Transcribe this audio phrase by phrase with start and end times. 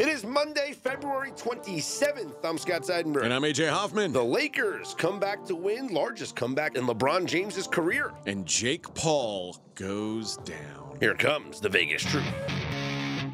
[0.00, 2.42] It is Monday, February 27th.
[2.42, 3.24] I'm Scott Seidenberg.
[3.24, 4.14] And I'm AJ Hoffman.
[4.14, 8.10] The Lakers come back to win, largest comeback in LeBron James's career.
[8.24, 10.96] And Jake Paul goes down.
[11.00, 12.24] Here comes the Vegas Truth.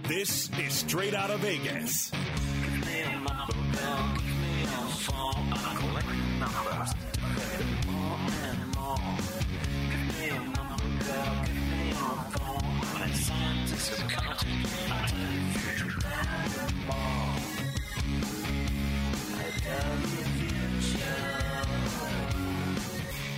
[0.08, 2.10] This is straight out of Vegas.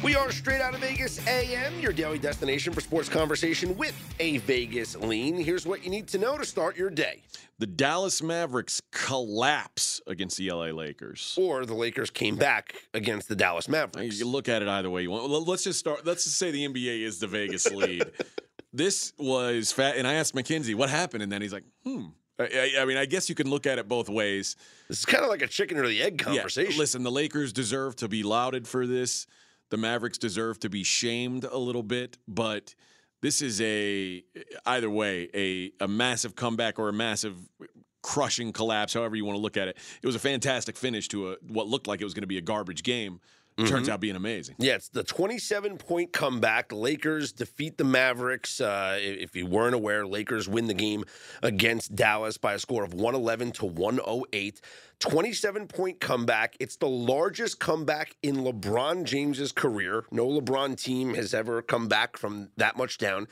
[0.03, 4.39] We are straight out of Vegas AM, your daily destination for sports conversation with a
[4.39, 5.37] Vegas lean.
[5.37, 7.23] Here's what you need to know to start your day.
[7.59, 11.35] The Dallas Mavericks collapse against the LA Lakers.
[11.37, 14.15] Or the Lakers came back against the Dallas Mavericks.
[14.19, 15.29] You can look at it either way you want.
[15.49, 16.07] Let's just start.
[16.07, 18.05] Let's just say the NBA is the Vegas lead.
[18.73, 22.07] this was fat, and I asked Mackenzie what happened, and then he's like, "Hmm."
[22.39, 24.55] I, I- mean, I guess you can look at it both ways.
[24.89, 26.79] This is kind of like a chicken or the egg Yeah, conversation.
[26.79, 29.27] listen, the Lakers deserve to be lauded for this.
[29.71, 32.75] The Mavericks deserve to be shamed a little bit, but
[33.21, 34.25] this is a
[34.67, 37.37] either way a a massive comeback or a massive
[38.03, 39.77] crushing collapse, however you want to look at it.
[40.03, 42.39] It was a fantastic finish to a what looked like it was going to be
[42.39, 43.21] a garbage game.
[43.67, 44.55] Turns out being amazing.
[44.59, 46.73] Yeah, it's the 27 point comeback.
[46.73, 48.61] Lakers defeat the Mavericks.
[48.61, 51.05] Uh, if you weren't aware, Lakers win the game
[51.43, 54.61] against Dallas by a score of 111 to 108.
[55.01, 56.57] 27 point comeback.
[56.61, 60.05] It's the largest comeback in LeBron James's career.
[60.11, 63.27] No LeBron team has ever come back from that much down.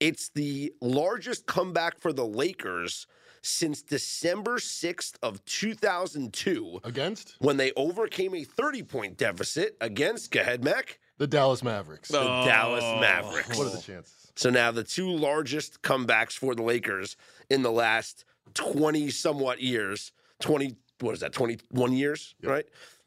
[0.00, 3.06] It's the largest comeback for the Lakers
[3.42, 10.40] since December 6th of 2002 Against when they overcame a 30 point deficit against, go
[10.40, 12.08] ahead, Mac, the Dallas Mavericks.
[12.08, 13.56] the Dallas Mavericks.
[13.58, 14.32] What are the chances?
[14.34, 17.16] So now the two largest comebacks for the Lakers
[17.50, 22.64] in the last 20 somewhat years, 20, what is that, 21 years, right?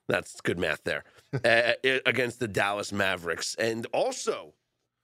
[0.08, 1.04] That's good math there,
[1.44, 1.72] uh,
[2.06, 3.56] against the Dallas Mavericks.
[3.56, 4.54] And also,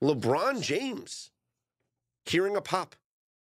[0.02, 1.30] LeBron James
[2.24, 2.94] hearing a pop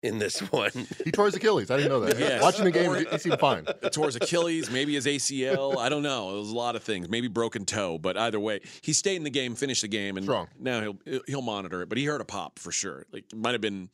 [0.07, 0.71] in this one.
[1.05, 1.69] He tore his Achilles.
[1.69, 2.17] I didn't know that.
[2.19, 2.41] Yes.
[2.41, 3.65] Watching the game, he- he seemed fine.
[3.91, 5.77] tore his Achilles, maybe his ACL.
[5.77, 6.35] I don't know.
[6.35, 7.09] It was a lot of things.
[7.09, 10.25] Maybe broken toe, but either way, he stayed in the game, finished the game, and
[10.25, 10.47] Strong.
[10.59, 11.89] now he'll he'll monitor it.
[11.89, 13.05] But he heard a pop for sure.
[13.11, 13.89] Like it might have been,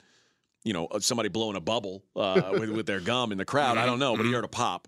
[0.63, 3.77] you know, somebody blowing a bubble uh, with with their gum in the crowd.
[3.77, 4.87] I don't know, but he heard a pop.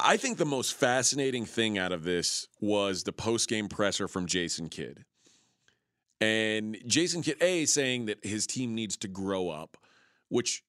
[0.00, 4.26] I think the most fascinating thing out of this was the post game presser from
[4.26, 5.04] Jason Kidd.
[6.20, 9.76] And Jason Kidd, A, saying that his team needs to grow up,
[10.34, 10.64] which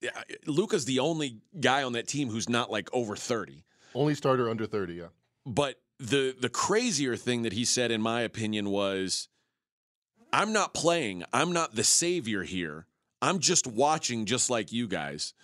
[0.00, 0.10] yeah,
[0.46, 3.64] Luka's the only guy on that team who's not like over 30.
[3.94, 5.06] Only starter under 30, yeah.
[5.44, 9.28] But the the crazier thing that he said, in my opinion, was
[10.32, 11.24] I'm not playing.
[11.34, 12.86] I'm not the savior here.
[13.20, 15.34] I'm just watching just like you guys.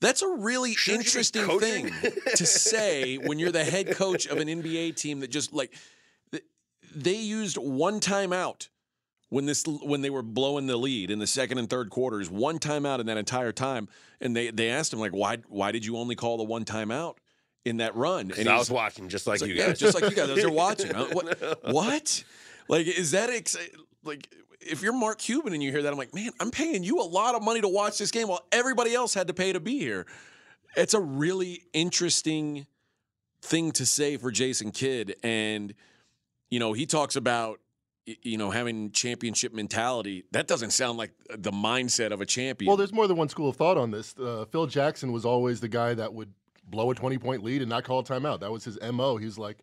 [0.00, 4.26] That's a really Shouldn't you be interesting thing to say when you're the head coach
[4.26, 5.72] of an NBA team that just like
[6.94, 8.68] they used one timeout
[9.28, 12.58] when this when they were blowing the lead in the second and third quarters, one
[12.58, 13.88] timeout in that entire time,
[14.20, 17.16] and they they asked him like why why did you only call the one timeout
[17.64, 18.32] in that run?
[18.36, 19.78] And I was watching just like you like, yeah, guys.
[19.78, 20.28] just like you guys.
[20.28, 20.94] Those are watching.
[20.94, 21.58] What?
[21.64, 22.24] what?
[22.68, 23.56] Like, is that ex-
[24.04, 24.32] like?
[24.60, 27.06] If you're Mark Cuban and you hear that, I'm like, man, I'm paying you a
[27.06, 29.78] lot of money to watch this game while everybody else had to pay to be
[29.78, 30.06] here.
[30.76, 32.66] It's a really interesting
[33.42, 35.72] thing to say for Jason Kidd, and
[36.50, 37.60] you know, he talks about
[38.22, 40.24] you know having championship mentality.
[40.32, 42.68] That doesn't sound like the mindset of a champion.
[42.68, 44.14] Well, there's more than one school of thought on this.
[44.18, 46.32] Uh, Phil Jackson was always the guy that would
[46.68, 48.40] blow a 20 point lead and not call a timeout.
[48.40, 49.16] That was his MO.
[49.16, 49.58] He's like,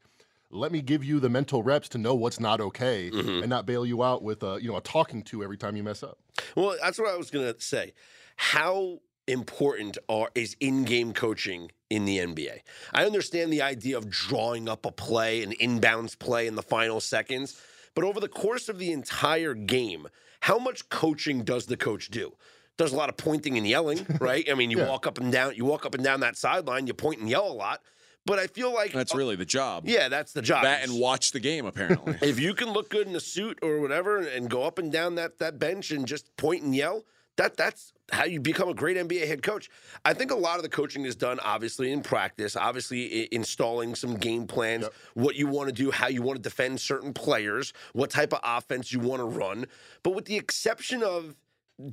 [0.50, 3.86] let me give you the mental reps to know what's not okay and not bail
[3.86, 6.20] you out with a, you know, a talking to every time you mess up.
[6.56, 7.94] Well, that's what I was going to say.
[8.36, 12.60] How important are is in-game coaching in the NBA?
[12.94, 17.00] I understand the idea of drawing up a play, an inbounds play in the final
[17.00, 17.60] seconds,
[17.96, 20.08] but over the course of the entire game,
[20.42, 22.34] how much coaching does the coach do?
[22.78, 24.46] Does a lot of pointing and yelling, right?
[24.50, 24.90] I mean, you Yeah.
[24.90, 27.48] walk up and down, you walk up and down that sideline, you point and yell
[27.48, 27.82] a lot,
[28.26, 29.84] but I feel like that's really the job.
[29.86, 30.64] yeah, that's the job.
[30.64, 31.66] That and watch the game.
[31.66, 34.92] Apparently, if you can look good in a suit or whatever and go up and
[34.92, 37.04] down that that bench and just point and yell,
[37.38, 39.70] that that's how you become a great NBA head coach.
[40.06, 43.96] I think a lot of the coaching is done obviously in practice, obviously I- installing
[43.96, 44.86] some game plans,
[45.16, 48.40] what you want to do, how you want to defend certain players, what type of
[48.44, 49.66] offense you want to run.
[50.04, 51.36] But with the exception of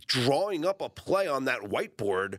[0.06, 2.38] drawing up a play on that whiteboard,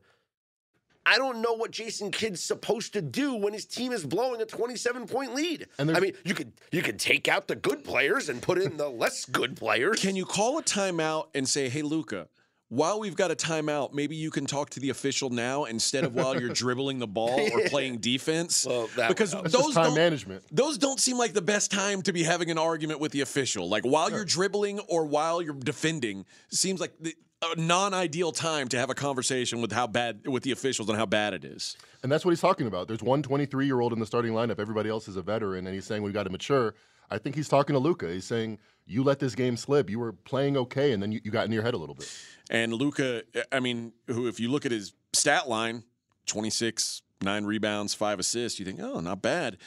[1.03, 4.45] I don't know what Jason Kidd's supposed to do when his team is blowing a
[4.45, 5.65] 27 point lead.
[5.79, 8.87] I mean, you could you could take out the good players and put in the
[8.87, 9.99] less good players.
[9.99, 12.27] Can you call a timeout and say, "Hey, Luka,
[12.71, 16.15] while we've got a timeout, maybe you can talk to the official now instead of
[16.15, 18.65] while you're dribbling the ball or playing defense.
[18.65, 20.45] Well, that because those time don't, management.
[20.53, 23.67] those don't seem like the best time to be having an argument with the official.
[23.67, 27.13] Like while you're dribbling or while you're defending, seems like the,
[27.43, 31.05] a non-ideal time to have a conversation with how bad with the officials and how
[31.05, 31.75] bad it is.
[32.03, 32.87] And that's what he's talking about.
[32.87, 34.59] There's one 23 year old in the starting lineup.
[34.59, 36.73] Everybody else is a veteran, and he's saying we've got to mature.
[37.09, 38.07] I think he's talking to Luka.
[38.09, 39.89] He's saying you let this game slip.
[39.89, 42.11] You were playing okay, and then you, you got in your head a little bit.
[42.49, 45.83] And Luka, I mean, who if you look at his stat line,
[46.27, 49.57] 26, nine rebounds, five assists, you think, oh, not bad.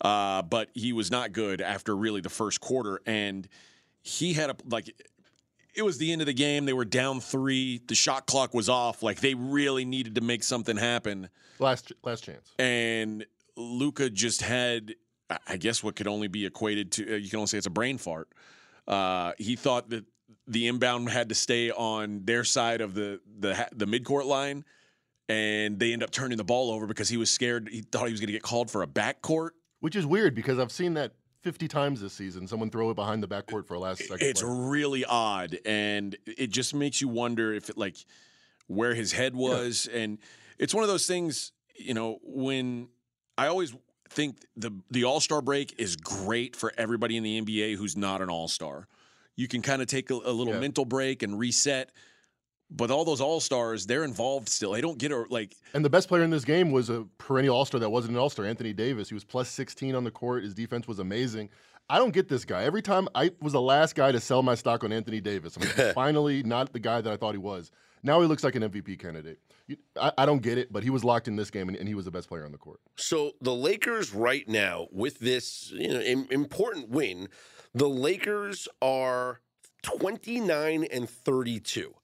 [0.00, 3.48] Uh, but he was not good after really the first quarter, and
[4.02, 4.92] he had a like.
[5.76, 6.66] It was the end of the game.
[6.66, 7.80] They were down three.
[7.88, 9.02] The shot clock was off.
[9.02, 11.28] Like they really needed to make something happen.
[11.58, 12.50] Last last chance.
[12.58, 13.24] and
[13.56, 14.94] Luka just had,
[15.48, 17.14] I- guess, what could only be equated to.
[17.14, 18.28] uh, You can only say it's a brain fart.
[18.86, 20.04] Uh, he thought that
[20.46, 24.64] the inbound had to stay on their side of the the the midcourt line,
[25.28, 27.68] and they end up turning the ball over because he was scared.
[27.70, 29.50] He thought he was going to get called for a backcourt.
[29.80, 32.48] Which is weird because I've seen that 50 times this season.
[32.48, 34.26] Someone throw it behind the backcourt for a last second.
[34.26, 34.50] It's play.
[34.50, 37.96] really odd, and it just makes you wonder if it like
[38.66, 40.18] where his head was, and
[40.58, 41.52] it's one of those things.
[41.76, 42.88] You know, when
[43.36, 43.74] I always
[44.14, 48.20] think the the All Star break is great for everybody in the NBA who's not
[48.22, 48.88] an All Star.
[49.36, 50.60] You can kind of take a, a little Yeah.
[50.60, 51.90] mental break and reset.
[52.70, 54.72] But all those All Stars, they're involved still.
[54.72, 55.54] They don't get a like.
[55.74, 58.18] And the best player in this game was a perennial All Star that wasn't an
[58.18, 59.08] All Star, Anthony Davis.
[59.08, 60.42] He was plus 16 on the court.
[60.44, 61.50] His defense was amazing.
[61.90, 62.64] I don't get this guy.
[62.64, 65.56] Every time I was the last guy to sell my stock on Anthony Davis.
[65.56, 67.70] I'm finally not the guy that I thought he was.
[68.04, 69.40] Now he looks like an MVP candidate.
[70.00, 71.94] I, I don't get it, but he was locked in this game and, and he
[71.94, 72.78] was the best player on the court.
[72.96, 77.28] So the Lakers right now with this you know im- important win,
[77.72, 79.40] the Lakers are
[79.82, 81.94] 29 and 32.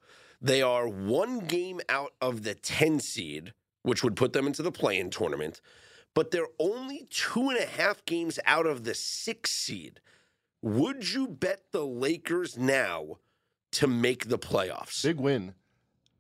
[0.41, 3.53] They are one game out of the 10 seed,
[3.83, 5.61] which would put them into the play-in tournament,
[6.15, 10.01] but they're only two and a half games out of the six seed.
[10.63, 13.19] Would you bet the Lakers now
[13.73, 15.03] to make the playoffs?
[15.03, 15.55] Big win.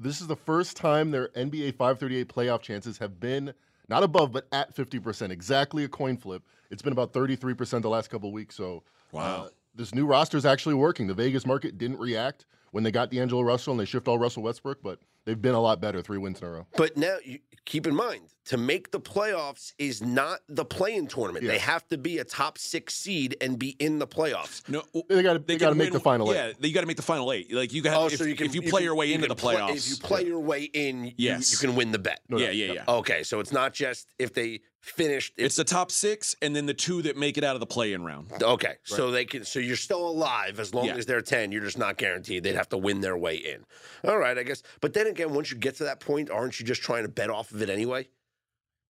[0.02, 3.52] This is the first time their NBA 538 playoff chances have been
[3.86, 5.30] not above, but at 50%.
[5.30, 6.42] Exactly a coin flip.
[6.70, 8.54] It's been about 33% the last couple of weeks.
[8.54, 8.82] So,
[9.12, 9.44] Wow.
[9.44, 11.06] uh, this new roster is actually working.
[11.06, 14.42] The Vegas market didn't react when they got D'Angelo Russell and they shift all Russell
[14.42, 16.02] Westbrook, but they've been a lot better.
[16.02, 16.66] Three wins in a row.
[16.76, 21.44] But now, you, keep in mind, to make the playoffs is not the play-in tournament.
[21.46, 24.68] They have to be a top six seed and be in the playoffs.
[24.68, 26.36] No, They got to they can got to make win- the final eight.
[26.36, 26.56] Yeah, eight.
[26.64, 27.52] you got to make the final eight.
[27.52, 29.14] Like you got Oh, if, so you can if you play can- your way you
[29.14, 29.76] into can the play- playoffs.
[29.76, 31.52] if you play your way in, Yes.
[31.52, 32.20] you, can win the bet.
[32.28, 32.54] No yeah, doubt.
[32.56, 32.84] yeah, yeah.
[32.88, 35.34] Okay, so it's not just if they finished.
[35.36, 38.04] It's the top six, and then the two that make it out of the play-in
[38.04, 38.30] round.
[38.42, 39.44] okay, so they can.
[39.44, 40.96] So you're still alive as long Yeah.
[40.96, 41.52] as they're ten.
[41.52, 42.42] You're just not guaranteed.
[42.42, 43.64] They'd have to win their way in.
[44.08, 44.62] All right, I guess.
[44.80, 47.30] But then again, once you get to that point, aren't you just trying to bet
[47.30, 48.08] off of it anyway?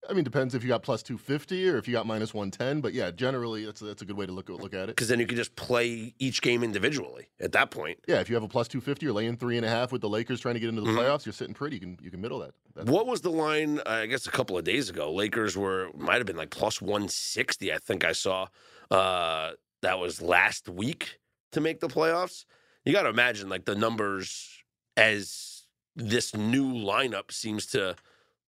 [0.08, 2.81] I mean, depends if you got plus 250 or if you got minus 110.
[2.81, 4.87] But yeah, generally, that's, that's a good way to look, look at it.
[4.97, 7.99] Because then you can just play each game individually at that point.
[8.08, 10.08] Yeah, if you have a plus 250, you're laying three and a half with the
[10.08, 10.97] Lakers trying to get into the Mhm.
[10.97, 11.76] playoffs, you're sitting pretty.
[11.76, 12.55] You can, you can middle that.
[12.75, 13.81] That's What was the line?
[13.85, 17.08] I guess a couple of days ago, Lakers were might have been like plus one
[17.08, 17.73] sixty.
[17.73, 18.47] I think I saw
[18.91, 19.52] uh,
[19.82, 21.19] that was last week
[21.52, 22.44] to make the playoffs.
[22.85, 24.49] You got to imagine like the numbers
[24.97, 25.67] as
[25.97, 27.97] this new lineup seems to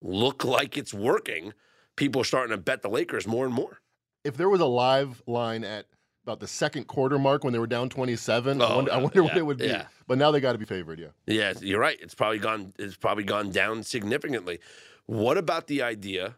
[0.02, 1.52] look like it's working.
[1.96, 3.80] People are starting to bet the Lakers more and more.
[4.24, 5.86] if there was a live line at
[6.24, 9.02] about the second quarter mark when they were down 27, I Oh, wonder, I no,
[9.04, 9.66] wonder what it would be.
[9.66, 9.86] yeah.
[10.06, 11.08] But now they got to be favored, yeah.
[11.26, 11.96] Yeah, you're right.
[12.02, 12.74] It's probably gone.
[12.78, 14.58] It's probably gone down significantly.
[15.06, 16.36] What about the idea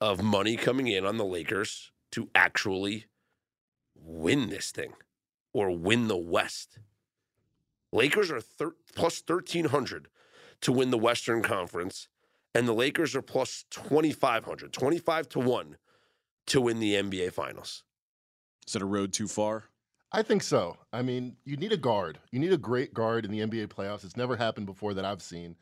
[0.00, 3.06] of money coming in on the Lakers to actually
[3.96, 4.92] win this thing
[5.52, 6.78] or win the West?
[7.92, 10.08] Lakers are thir- plus thirteen hundred
[10.60, 12.08] to win the Western Conference,
[12.54, 15.76] and the Lakers are plus 2,500, 25 to one
[16.46, 17.84] to win the NBA Finals.
[18.66, 19.64] Is that a road too far?
[20.12, 20.76] I think so.
[20.92, 22.18] I mean, you need a guard.
[22.30, 24.04] You need a great guard in the NBA playoffs.
[24.04, 25.56] It's never happened before that I've seen.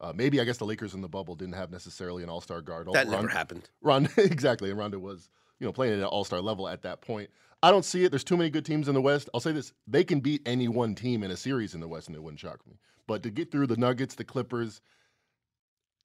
[0.00, 2.86] Uh, maybe I guess the Lakers in the bubble didn't have necessarily an all-star guard.
[2.92, 3.68] That Ron- never happened.
[3.82, 4.70] Ron, exactly.
[4.70, 7.30] And Rondo was, you know, playing at an all-star level at that point.
[7.62, 8.10] I don't see it.
[8.10, 9.28] There's too many good teams in the West.
[9.34, 12.06] I'll say this: they can beat any one team in a series in the West,
[12.06, 12.78] and it wouldn't shock me.
[13.08, 14.82] But to get through the Nuggets, the Clippers,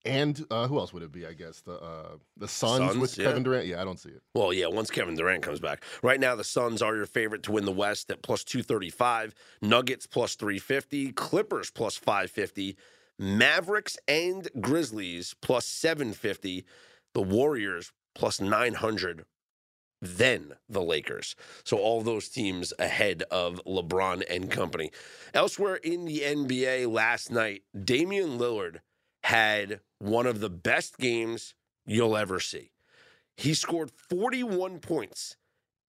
[0.05, 1.25] and uh, who else would it be?
[1.25, 3.25] I guess the uh, the Suns, Suns, with yeah.
[3.25, 3.67] Kevin Durant.
[3.67, 4.21] Yeah, I don't see it.
[4.33, 5.83] Well, yeah, once Kevin Durant comes back.
[6.01, 10.07] Right now, the Suns are your favorite to win the West at plus 235, Nuggets
[10.07, 12.77] plus 350, Clippers plus 550,
[13.19, 16.65] Mavericks and Grizzlies plus 750,
[17.13, 19.25] the Warriors plus 900
[20.01, 21.35] then the Lakers.
[21.63, 24.91] So all those teams ahead of LeBron and company.
[25.33, 28.79] Elsewhere in the NBA last night, Damian Lillard
[29.23, 31.53] had one of the best games
[31.85, 32.71] you'll ever see.
[33.37, 35.35] He scored 41 points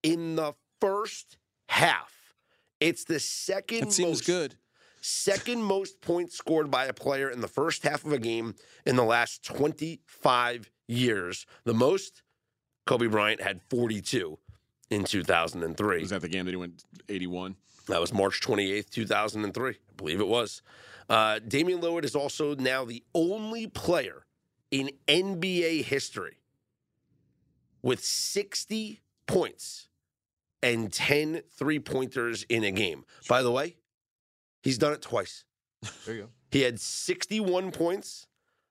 [0.03, 2.35] in the first half.
[2.81, 4.57] It's the second That seems most good.
[5.01, 8.55] second most points scored by a player in the first half of a game
[8.87, 11.47] in the last 25 years.
[11.65, 12.23] The most,
[12.87, 14.39] Kobe Bryant had 42
[14.91, 16.01] in 2003.
[16.01, 17.57] Was that the game that he went 81?
[17.89, 19.71] That was March 28th, 2003.
[19.71, 20.63] I believe it was.
[21.09, 24.27] Uh, Damian Lillard is also now the only player
[24.71, 26.39] in NBA history
[27.83, 29.89] with 60 points
[30.63, 33.05] and 10 three pointers in a game.
[33.29, 33.77] By the way,
[34.63, 35.45] he's done it twice.
[36.07, 36.29] There you go.
[36.51, 38.27] He had 61 points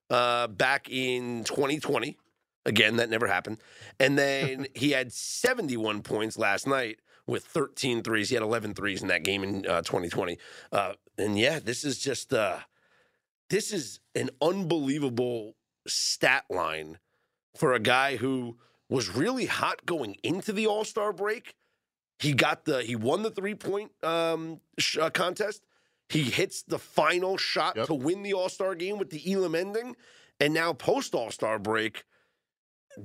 [0.10, 2.18] uh, back in 2020.
[2.66, 3.58] Again, that never happened.
[4.00, 8.30] And then he had 71 points last night with 13 threes.
[8.30, 10.38] He had 11 threes in that game in uh, 2020.
[10.72, 12.60] Uh, and yeah, this is just uh,
[13.50, 15.56] this is an unbelievable
[15.88, 17.00] stat line
[17.56, 18.58] for a guy who
[18.90, 21.56] was really hot going into the All Star break.
[22.20, 25.64] He got the he won the three point um, sh- uh, contest.
[26.10, 27.88] He hits the final shot Yep.
[27.88, 29.96] to win the All Star game with the Elam ending,
[30.40, 32.04] and now post All Star break,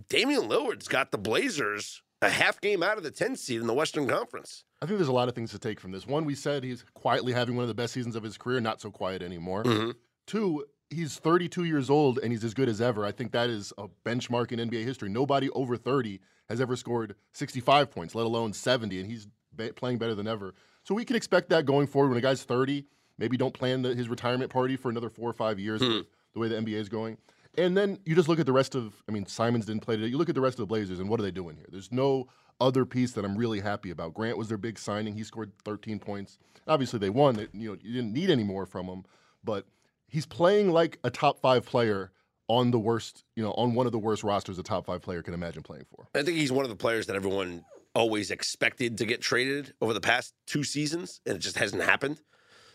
[0.09, 3.75] Damian Lillard's got the Blazers a half game out of the 10th seed in the
[3.75, 4.65] Western Conference.
[4.81, 6.07] I think there's a lot of things to take from this.
[6.07, 8.81] One, we said he's quietly having one of the best seasons of his career, not
[8.81, 9.65] so quiet anymore.
[9.65, 9.95] Mhm.
[10.27, 13.05] Two, he's 32 years old and he's as good as ever.
[13.05, 15.09] I think that is a benchmark in NBA history.
[15.09, 19.99] Nobody over 30 has ever scored 65 points, let alone 70, and he's ba- playing
[19.99, 20.55] better than ever.
[20.85, 22.09] So we can expect that going forward.
[22.11, 22.87] When a guy's 30,
[23.19, 26.41] maybe don't plan the, his retirement party for another four or five years with the
[26.41, 27.19] way the NBA is going.
[27.59, 30.09] And then you just look at the rest of, I mean, Simons didn't play today.
[30.09, 31.67] You look at the rest of the Blazers and what are they doing here?
[31.71, 32.29] There's no
[32.61, 34.15] other piece that I'm really happy about.
[34.15, 35.15] Grant was their big signing.
[35.15, 36.39] He scored 13 points.
[36.67, 37.37] Obviously, they won.
[37.37, 39.05] They, you know, you didn't need any more from him,
[39.45, 39.67] but
[40.09, 42.13] he's playing like a top five player
[42.49, 45.23] on the worst, you know, on one of the worst rosters a top five player
[45.23, 46.09] can imagine playing for.
[46.15, 49.93] I think he's one of the players that everyone always expected to get traded over
[49.93, 52.21] the past two seasons, and it just hasn't happened.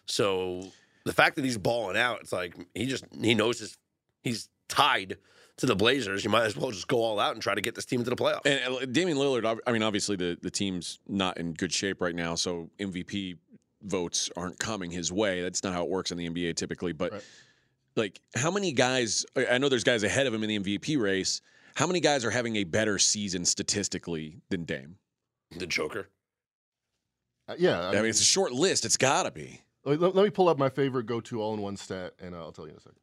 [0.06, 0.66] So
[1.06, 3.78] the fact that he's balling out, it's like he just he knows his
[4.24, 5.18] he's tied
[5.58, 6.24] to the Blazers.
[6.24, 8.10] You might as well just go all out and try to get this team into
[8.10, 8.46] the playoffs.
[8.46, 12.16] And uh, Damian Lillard, I mean, obviously the, the team's not in good shape right
[12.16, 13.38] now, so MVP
[13.84, 15.42] votes aren't coming his way.
[15.42, 16.94] That's not how it works in the NBA typically.
[16.94, 17.24] But Right.
[17.96, 19.26] like, how many guys?
[19.36, 21.42] I I know there's guys ahead of him in the MVP race.
[21.76, 24.98] How many guys are having a better season statistically than Dame?
[25.58, 26.08] the Joker.
[27.48, 28.86] Uh, yeah, I, mean, it's a short list.
[28.86, 29.60] It's got to be.
[29.84, 32.72] let, let me pull up my favorite go-to all-in-one stat, and uh, I'll tell you
[32.72, 33.00] in a second.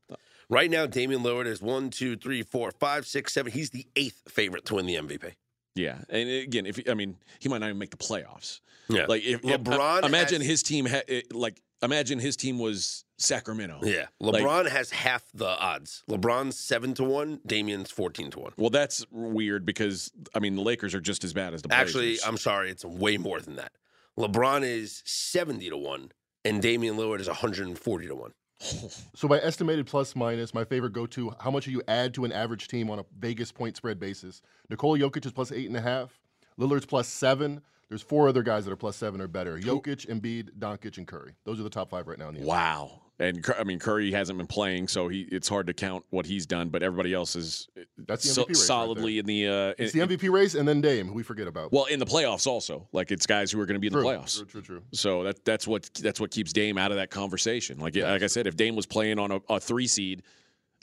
[0.50, 3.52] Right now, Damian Lillard is one, two, three, four, five, six, seven.
[3.52, 5.32] He's the eighth favorite to win the MVP.
[5.74, 8.60] Yeah, and again, if I mean, he might not even make the playoffs.
[8.88, 9.04] Yeah.
[9.06, 13.80] Like if LeBron imagine has- his team, ha- eh, like imagine his team was Sacramento.
[13.82, 14.06] Yeah.
[14.18, 16.02] Like- LeBron has half the odds.
[16.10, 18.52] LeBron's seven to one, Damian's 14 to one.
[18.56, 21.88] Well, that's weird because I mean the Lakers are just as bad as the Blazers.
[21.94, 23.72] Actually, I'm sorry, it's way more than that.
[24.18, 26.10] LeBron is 70 to 1,
[26.44, 28.32] and Damian Lillard is 140 to 1.
[28.60, 32.32] So by estimated plus minus, my favorite go-to, how much do you add to an
[32.32, 34.42] average team on a Vegas point spread basis?
[34.68, 36.18] Nikola Jokic is plus eight and a half.
[36.58, 37.60] Lillard's plus seven.
[37.88, 39.58] There's four other guys that are plus seven or better.
[39.58, 41.34] Jokic, Embiid, Doncic, and Curry.
[41.44, 42.44] Those are the top five right now in the NBA.
[42.44, 43.00] Wow.
[43.20, 46.46] And I mean Curry hasn't been playing, so he it's hard to count what he's
[46.46, 46.68] done.
[46.68, 49.46] But everybody else is That's the so- MVP race right solidly in the.
[49.48, 51.72] Uh, It's in- the MVP race and then Dame, who we forget about.
[51.72, 52.86] well, in the playoffs also.
[52.92, 54.36] Like it's guys who are going to be in true, the playoffs.
[54.36, 54.82] True, true, true.
[54.92, 57.78] So that that's what that's what keeps Dame out of that conversation.
[57.78, 60.22] Like like I said, if Dame was playing on a, a three seed,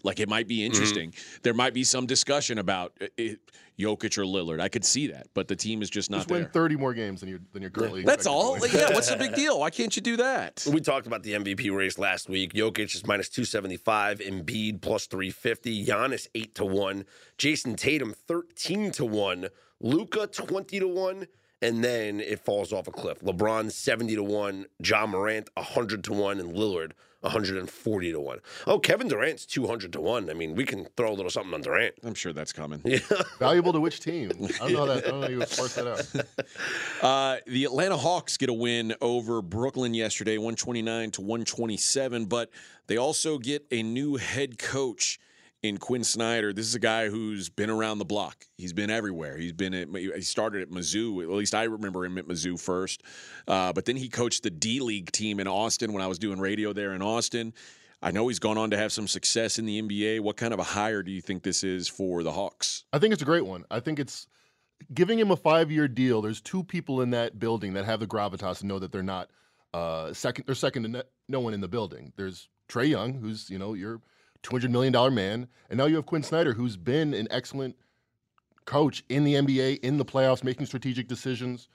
[0.06, 0.66] like it might be Mm-hmm.
[0.74, 1.14] interesting.
[1.44, 3.40] There might be some discussion about uh, it,
[3.78, 4.62] Jokic or Lillard.
[4.62, 6.50] I could see that, but the team is just not Just win there.
[6.52, 8.58] 30 more games than you're, than you're currently That's all.
[8.58, 9.60] Like, yeah, what's the big deal?
[9.60, 10.66] Why can't you do that?
[10.72, 12.54] We talked about the MVP race last week.
[12.54, 17.06] Jokic is minus 275, Embiid plus 350, Giannis 8 to 1,
[17.38, 19.48] Jayson Tatum 13 to 1,
[19.82, 21.28] Luka 20 to 1,
[21.62, 23.20] and then it falls off a cliff.
[23.20, 26.92] LeBron 70 to 1, Ja Morant 100 to 1, and Lillard
[27.26, 28.40] 140 to 1.
[28.68, 30.30] Oh, Kevin Durant's 200 to 1.
[30.30, 31.96] I mean, we can throw a little something on Durant.
[32.04, 32.82] I'm sure that's coming.
[32.96, 33.00] Yeah.
[33.40, 34.32] Valuable to which team?
[34.62, 35.06] I don't know that.
[35.06, 36.26] I don't know you would parse that out.
[37.02, 42.50] Uh, the Atlanta Hawks get a win over Brooklyn yesterday, 129 to 127, but
[42.88, 45.20] they also get a new head coach
[45.68, 46.54] in Quin Snyder.
[46.54, 48.46] This is a guy who's been around the block.
[48.58, 49.38] He's been everywhere.
[49.38, 51.24] He's been at, he started at Mizzou.
[51.24, 53.04] At least I remember him at Mizzou first.
[53.48, 56.40] Uh, but then he coached the D League team in Austin when I was doing
[56.40, 57.54] radio there in Austin.
[58.02, 60.20] I know he's gone on to have some success in the NBA.
[60.20, 62.84] What kind of a hire do you think this is for the Hawks?
[62.94, 63.66] I think it's a great one.
[63.72, 64.28] I think it's
[64.94, 68.08] giving him a five year deal, there's two people in that building that have the
[68.08, 69.30] gravitas and know that they're not
[69.74, 70.46] uh, second.
[70.46, 72.14] They're second to no one in the building.
[72.16, 74.02] There's Trae Young, who's you know your
[74.46, 77.76] 200 million dollar man, and now you have Quin Snyder, who's been an excellent
[78.66, 81.68] coach in the NBA in the playoffs, making strategic decisions.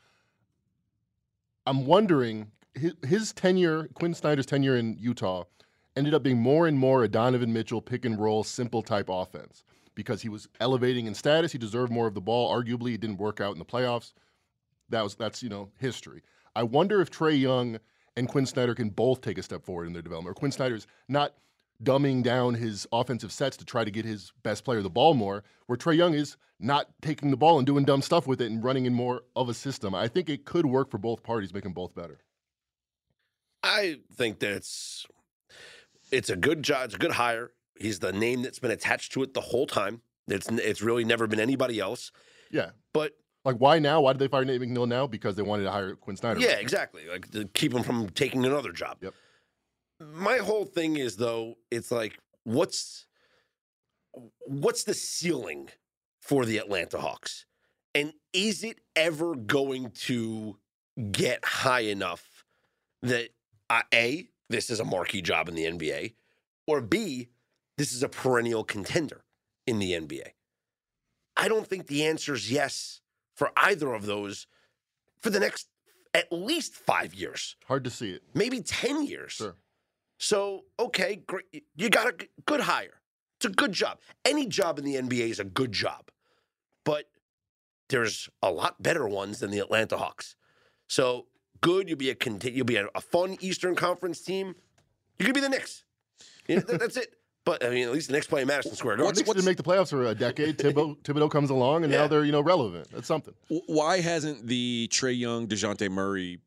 [1.67, 5.45] I'm wondering his, his tenure, Quin Snyder's tenure in Utah,
[5.97, 9.65] ended up being more and more a Donovan Mitchell pick and roll, simple type offense
[9.97, 11.51] because he was elevating in status.
[11.51, 12.55] He deserved more of the ball.
[12.55, 14.13] Arguably, it didn't work out in the playoffs.
[14.91, 16.23] That was that's you know history.
[16.55, 17.79] I wonder if Trae Young
[18.17, 20.37] and Quin Snyder can both take a step forward in their development.
[20.37, 21.35] Or Quin Snyder's not
[21.83, 25.45] dumbing down his offensive sets to try to get his best player the ball more,
[25.67, 28.63] where Trae Young is not taking the ball and doing dumb stuff with it and
[28.63, 29.95] running in more of a system.
[29.95, 32.19] I think it could work for both parties, make them both better.
[33.63, 35.07] I think that's
[36.11, 36.87] it's a good job.
[36.87, 37.53] It's a good hire.
[37.79, 40.03] He's the name that's been attached to it the whole time.
[40.29, 42.13] It's it's really never been anybody else.
[42.51, 42.71] Yeah.
[42.93, 43.13] But
[43.45, 44.03] Like, why now?
[44.03, 45.07] Why did they fire Nate McMillan now?
[45.07, 46.41] Because they wanted to hire Quin Snyder.
[46.41, 47.03] yeah, exactly.
[47.11, 48.99] Like to keep him from taking another job.
[49.01, 49.15] Yep.
[50.01, 53.07] My whole thing is though, it's like what's
[54.47, 55.69] what's the ceiling
[56.21, 57.45] for the Atlanta Hawks?
[57.95, 60.57] And is it ever going to
[61.13, 62.45] get high enough
[63.03, 63.31] that
[63.69, 66.15] uh, A, this is a marquee job in the NBA,
[66.67, 67.29] or B,
[67.79, 69.25] this is a perennial contender
[69.67, 70.29] in the NBA?
[71.37, 73.01] I don't think the answer is yes
[73.37, 74.47] for either of those
[75.21, 75.69] for the next
[76.15, 78.23] at least five years, Hard to see it.
[78.35, 79.33] maybe 10 years.
[79.33, 79.57] Sure.
[80.23, 81.65] So, okay, great.
[81.77, 83.01] You got a good hire.
[83.39, 83.99] It's a good job.
[84.27, 86.11] Any job in the NBA is a good job.
[86.85, 87.07] But
[87.89, 90.37] there's a lot better ones than the Atlanta Hawks.
[90.89, 91.25] So,
[91.63, 94.55] good, you'll be a conti- you'll be a, a fun Eastern Conference team.
[95.19, 95.85] You could be the Knicks.
[96.47, 97.15] You know, that- that's it.
[97.47, 99.17] But I mean, at least the Knicks play in Madison Square The Garden.
[99.21, 100.59] Knicks didn't make the playoffs for a decade.
[100.59, 102.01] Thibodeau, Thibodeau comes along, and Yeah.
[102.01, 102.89] now they're you know relevant.
[102.93, 103.33] That's something.
[103.67, 106.41] Why hasn't the Trae Young Dejounte Murray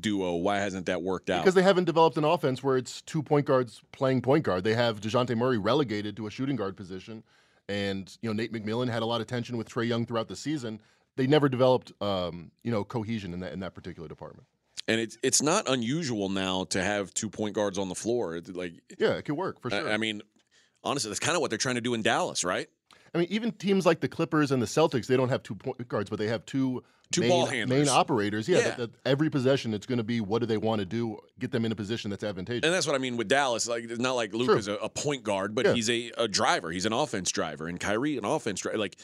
[0.00, 0.34] duo?
[0.36, 1.42] Why hasn't that worked out?
[1.42, 4.64] Because they haven't developed an offense where it's two point guards playing point guard.
[4.64, 7.22] They have Dejounte Murray relegated to a shooting guard position,
[7.68, 10.36] and you know Nate McMillan had a lot of tension with Trae Young throughout the
[10.36, 10.80] season.
[11.16, 14.46] They never developed um, you know cohesion in that in that particular department.
[14.88, 18.36] and it's it's not unusual now to have two point guards on the floor.
[18.36, 19.90] It's Like, Yeah, it could work for I- sure.
[19.92, 20.22] I, mean,
[20.82, 22.68] honestly, that's kind of what they're trying to do in Dallas, right?
[23.14, 25.86] I mean, even teams like the Clippers and the Celtics, they don't have two point
[25.88, 28.48] guards, but they have two Two main, ball handlers, main operators.
[28.48, 28.64] Yeah, Yeah.
[28.64, 31.18] That, that every possession, it's going to be what do they want to do?
[31.40, 32.64] Get them in a position that's advantageous.
[32.64, 33.66] And that's what I mean with Dallas.
[33.68, 34.58] Like, it's not like Luke True.
[34.58, 35.72] is a, a point guard, but Yeah.
[35.74, 36.70] he's a, a driver.
[36.70, 38.78] He's an offense driver, and Kyrie an offense driver.
[38.78, 38.96] Like,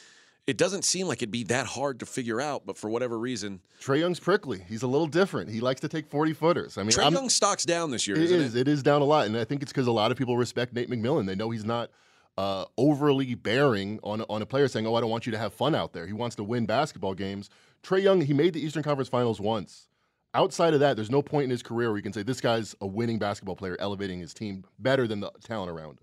[0.46, 3.60] it doesn't seem like it'd be that hard to figure out, but for whatever reason,
[3.82, 4.62] Trae Young's prickly.
[4.68, 5.50] He's a little different.
[5.50, 6.78] He likes to take forty footers.
[6.78, 8.16] I mean, Trae I'm, Young stocks down this year.
[8.16, 8.54] It is.
[8.54, 10.72] It is down a lot, and I think it's because a lot of people respect
[10.72, 11.26] Nate McMillan.
[11.26, 11.90] They know he's not
[12.38, 15.52] uh, overly bearing on on a player saying, "Oh, I don't want you to have
[15.52, 17.50] fun out there." He wants to win basketball games.
[17.82, 19.88] Trae Young, he made the Eastern Conference Finals once.
[20.34, 22.76] Outside of that, there's no point in his career where you can say this guy's
[22.82, 25.98] a winning basketball player, elevating his team better than the talent around him.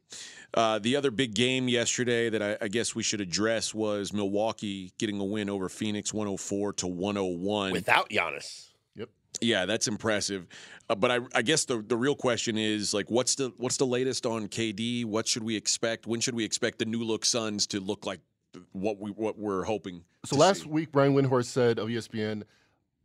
[0.55, 4.91] Uh, the other big game yesterday that I, I guess we should address was Milwaukee
[4.97, 7.73] getting a win over Phoenix, 104 to 101.
[7.73, 8.69] Without Giannis.
[8.95, 9.09] Yep.
[9.39, 10.47] Yeah, that's impressive.
[10.89, 13.85] Uh, but I, I guess the the real question is like, what's the what's the
[13.85, 15.05] latest on KD?
[15.05, 16.07] What should we expect?
[16.07, 18.19] When should we expect the new look Suns to look like
[18.71, 20.03] what we what we're hoping?
[20.25, 20.69] So to last see?
[20.69, 22.43] week, Brian Windhorst said of ESPN,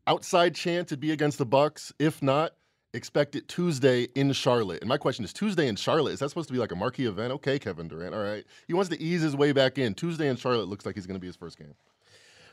[0.06, 1.92] outside chance it'd be against the Bucks.
[1.98, 2.52] If not,
[2.94, 4.80] expect it Tuesday in Charlotte.
[4.80, 7.06] And my question is, Tuesday in Charlotte is that supposed to be like a marquee
[7.06, 7.32] event?
[7.34, 8.14] Okay, Kevin Durant.
[8.14, 9.94] All right, he wants to ease his way back in.
[9.94, 11.74] Tuesday in Charlotte looks like he's going to be his first game.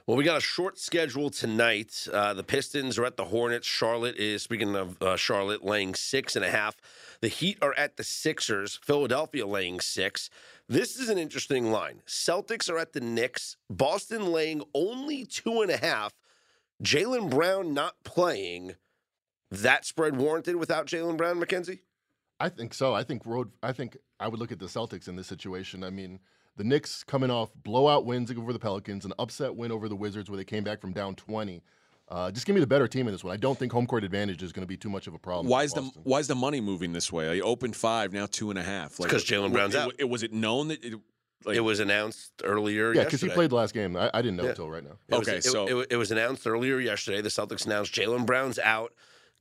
[0.07, 2.07] Well, we got a short schedule tonight.
[2.13, 3.65] Uh, the Pistons are at the Hornets.
[3.65, 6.77] Charlotte is, speaking of uh, Charlotte, laying six and a half.
[7.21, 8.79] The Heat are at the Sixers.
[8.83, 10.29] Philadelphia laying six.
[10.67, 12.01] This is an interesting line.
[12.07, 13.55] Celtics are at the Knicks.
[13.69, 16.13] Boston laying only two and a half.
[16.83, 18.73] Jaylen Brown not playing.
[19.51, 21.83] That spread warranted without Jaylen Brown, Mackenzie?
[22.39, 22.95] I think so.
[22.95, 23.51] I think road.
[23.61, 25.83] I think I would look at the Celtics in this situation.
[25.83, 26.19] I mean,
[26.57, 30.31] the Knicks coming off blowout wins over the Pelicans, an upset win over the Wizards
[30.31, 31.61] where they came back from down twenty.
[32.07, 33.33] Uh, just give me the better team in this one.
[33.33, 35.47] I don't think home court advantage is going to be too much of a problem.
[35.47, 37.29] Why is the why is the money moving this way?
[37.29, 38.99] I opened five, now two and a half.
[38.99, 39.93] Like 'cause Jaylen Brown's it, out.
[39.97, 40.99] It, was it known that it,
[41.45, 43.95] like It was announced earlier Yeah, because he played the last game.
[43.95, 44.49] I, I didn't know Yeah.
[44.51, 44.97] until right now.
[45.09, 47.21] It Okay, it, so- it, it was announced earlier yesterday.
[47.21, 48.93] The Celtics announced Jaylen Brown's out.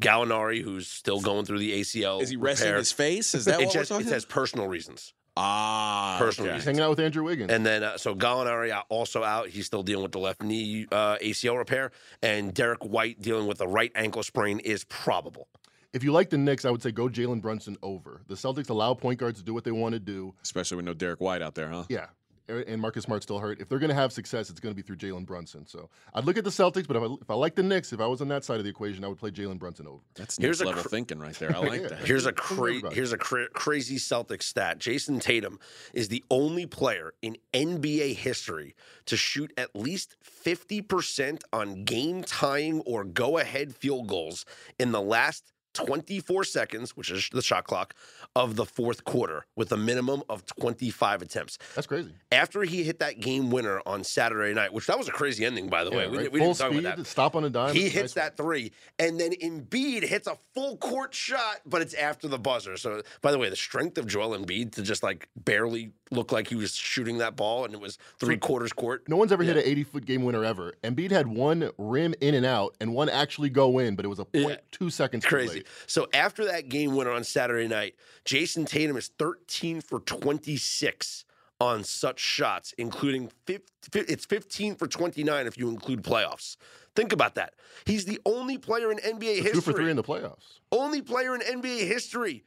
[0.02, 2.20] Gallinari, who's still going through the ACL.
[2.20, 2.78] is he resting repair.
[2.78, 3.34] his face?
[3.34, 4.08] Is that It what just we're it talking?
[4.12, 5.12] says personal reasons.
[5.36, 6.56] Ah, personal okay.
[6.58, 7.50] He's hanging out with Andrew Wiggins.
[7.50, 9.48] And then, uh, so Gallinari out- also out.
[9.48, 11.90] He's still dealing with the left knee uh, ACL repair.
[12.22, 15.48] And Derrick White dealing with the right ankle sprain is probable.
[15.92, 18.20] if you like the Knicks, I would say go Jalen Brunson over.
[18.28, 20.34] The Celtics allow point guards to do what they want to do.
[20.42, 21.84] Especially with no Derrick White out there, huh?
[21.88, 22.06] Yeah.
[22.46, 23.58] And Marcus Smart still hurt.
[23.60, 25.66] If they're going to have success, it's going to be through Jalen Brunson.
[25.66, 28.00] So I'd look at the Celtics, but if I, if I like the Knicks, if
[28.00, 30.00] I was on that side of the equation, I would play Jalen Brunson over.
[30.14, 31.56] That's Here's next a level cr- thinking right there.
[31.56, 31.88] I like Yeah.
[31.88, 31.98] that.
[32.06, 34.78] Here's a From cra- here's a cra- crazy Celtic stat.
[34.78, 35.58] Jayson Tatum
[35.94, 38.74] is the only player in NBA history
[39.06, 44.44] to shoot at least 50% on game tying or go ahead field goals
[44.78, 47.94] in the last 24 seconds, which is the shot clock
[48.34, 51.58] of the fourth quarter with a minimum of 25 attempts.
[51.74, 52.14] That's crazy.
[52.32, 55.68] After he hit that game winner on Saturday night, which that was a crazy ending
[55.68, 56.04] by the way.
[56.04, 56.22] Yeah, We, right?
[56.24, 57.06] didn't- we Full didn't talk speed, about that.
[57.06, 57.74] stop on a dime.
[57.74, 58.24] He Nice hits one.
[58.24, 62.76] that three, and then Embiid hits a full court shot, but it's after the buzzer.
[62.76, 66.46] So, by the way, the strength of Joel Embiid to just like barely look like
[66.48, 69.08] he was shooting that ball, and it was three quarters court.
[69.08, 70.74] No one's ever hit an 80 foot game winner ever.
[70.84, 74.18] Embiid had one rim in and out and one actually go in, but it was
[74.20, 75.63] a point two seconds crazy.
[75.86, 81.24] So after that game winner on Saturday night, Jayson Tatum is 13 for 26
[81.60, 86.56] on such shots, including 50, it's 15 for 29 if you include playoffs.
[86.94, 87.54] Think about that.
[87.86, 89.52] He's the only player in NBA history.
[89.52, 90.60] Two for three in the playoffs.
[90.70, 92.44] Only player in NBA history,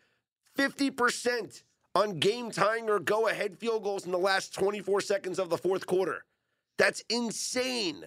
[0.57, 1.63] 50%
[1.95, 5.57] on game tying or go ahead field goals in the last 24 seconds of the
[5.57, 6.23] fourth quarter.
[6.77, 8.05] That's insane.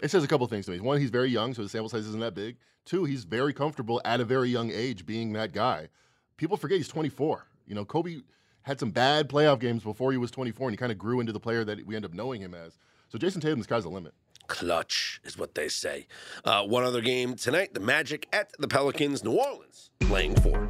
[0.00, 0.80] It says a couple things to me.
[0.80, 2.56] One, he's very young, so the sample size isn't that big.
[2.84, 5.88] Two, he's very comfortable at a very young age being that guy.
[6.36, 7.46] People forget he's 24.
[7.66, 8.20] You know, Kobe
[8.62, 11.32] had some bad playoff games before he was 24, and he kind of grew into
[11.32, 12.78] the player that we end up knowing him as.
[13.08, 14.12] So Jayson Tatum, the sky's the limit.
[14.46, 16.06] Clutch is what they say.
[16.44, 20.68] Uh, one other game tonight the Magic at the Pelicans, New Orleans, playing four.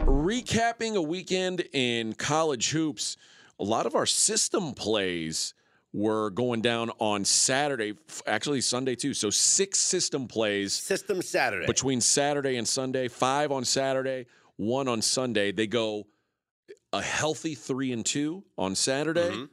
[0.00, 3.16] Recapping a weekend in college hoops,
[3.60, 5.54] a lot of our system plays
[5.96, 7.94] were going down on Saturday,
[8.26, 9.14] actually Sunday too.
[9.14, 11.66] So six system plays System Saturday.
[11.66, 15.52] between Saturday and Sunday, five on Saturday, one on Sunday.
[15.52, 16.06] They go
[16.92, 19.48] a healthy three and two on Saturday, Mhm.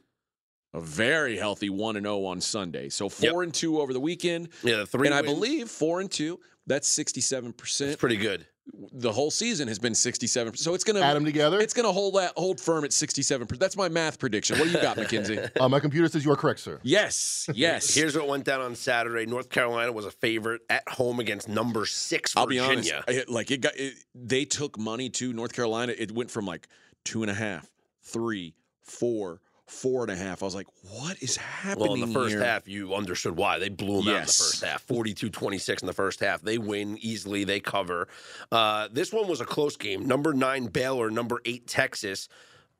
[0.74, 2.90] a very healthy one and zero on Sunday.
[2.90, 5.06] So four and two over the weekend, Yeah, the three.
[5.08, 6.40] and I believe four and two.
[6.66, 7.98] That's sixty-seven percent.
[7.98, 8.46] pretty good.
[8.92, 10.54] The whole season has been sixty-seven.
[10.56, 11.60] So it's gonna Add them together.
[11.60, 13.60] it's gonna hold that hold firm at sixty-seven percent.
[13.60, 14.58] That's my math prediction.
[14.58, 15.38] What do you got, Mackenzie?
[15.60, 16.80] Uh, my computer says you are correct, sir.
[16.82, 17.92] Yes, yes.
[17.94, 19.26] Here's what went down on Saturday.
[19.26, 23.04] North Carolina was a favorite at home against number six I'll be Virginia.
[23.06, 23.28] honest.
[23.28, 25.94] I- like it got, it, they took money to North Carolina.
[25.96, 26.66] It went from like
[27.04, 27.70] two and a half,
[28.02, 30.42] three, four, four and a half.
[30.42, 32.44] I was like, what is happening Well, in the first here?
[32.44, 33.58] half, you understood why.
[33.58, 34.82] They blew them out in the first half.
[34.82, 36.42] 42 26 in the first half.
[36.42, 37.44] They win easily.
[37.44, 38.08] They cover.
[38.52, 40.06] Uh, this one was a close game.
[40.06, 41.10] Number nine, Baylor.
[41.10, 42.28] Number eight, Texas.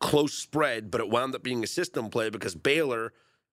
[0.00, 3.12] Close spread, but it wound up being a system play because Baylor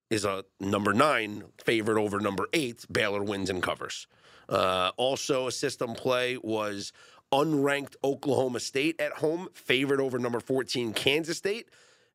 [0.09, 2.85] is a number nine favorite over number eight.
[2.91, 4.07] Baylor wins and covers.
[4.49, 6.91] Uh, also, a system play was
[7.31, 11.69] unranked Oklahoma State at home, favored over number 14 Kansas State.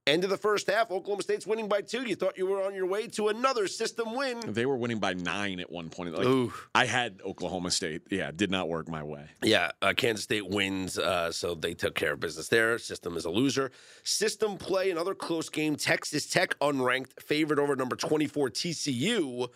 [0.06, 2.02] End of the first half, Oklahoma State's winning by two.
[2.02, 4.40] You thought you were on your way to another system win.
[4.46, 6.16] They were winning by nine at one point.
[6.16, 6.52] Like, Ooh.
[6.76, 8.02] I had Oklahoma State.
[8.08, 9.26] Yeah, did not work my way.
[9.42, 12.78] Yeah, uh, Kansas State wins, uh, so they took care of business there.
[12.78, 13.72] System is a loser.
[14.04, 15.74] System play, another close game.
[15.74, 19.48] Texas Tech unranked, favored over number 24 TCU.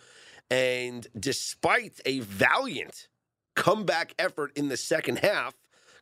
[0.49, 3.07] And despite a valiant
[3.55, 5.53] comeback effort in the second half,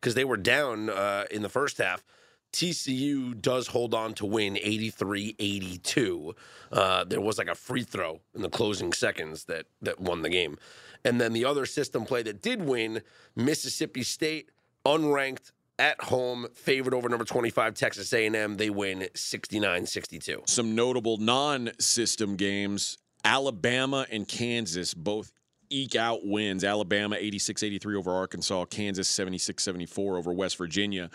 [0.01, 2.03] because they were down uh, in the first half,
[2.51, 6.35] TCU does hold on to win 83 82.
[6.71, 10.29] Uh, there was like a free throw in the closing seconds that, that won the
[10.29, 10.57] game.
[11.05, 13.01] And then the other system play that did win,
[13.35, 14.49] Mississippi State,
[14.85, 18.57] unranked at home, favored over number 25 Texas A&M.
[18.57, 20.49] They win 69-62.
[20.49, 25.31] Some notable non-system games: Alabama and Kansas both
[25.69, 26.63] eke out wins.
[26.63, 28.65] Alabama 86-83 over Arkansas.
[28.65, 31.09] Kansas 76-74 over West Virginia.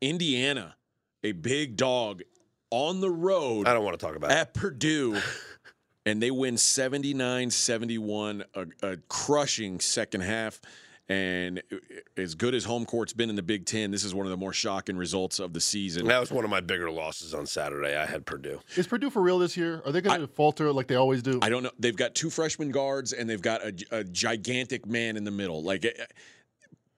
[0.00, 0.76] Indiana,
[1.22, 2.22] a big dog
[2.70, 4.36] on the road I don't want to talk about it.
[4.36, 5.20] at Purdue,
[6.06, 10.60] and they win 79 71, a, a crushing second half.
[11.08, 11.62] And
[12.16, 14.36] as good as home court's been in the Big Ten, this is one of the
[14.36, 16.04] more shocking results of the season.
[16.06, 17.96] That was one of my bigger losses on Saturday.
[17.96, 18.58] I had Purdue.
[18.74, 19.82] Is Purdue for real this year?
[19.86, 21.38] Are they going to falter like they always do?
[21.42, 21.70] I don't know.
[21.78, 25.62] They've got two freshman guards, and they've got a, a gigantic man in the middle.
[25.62, 25.92] Like eh,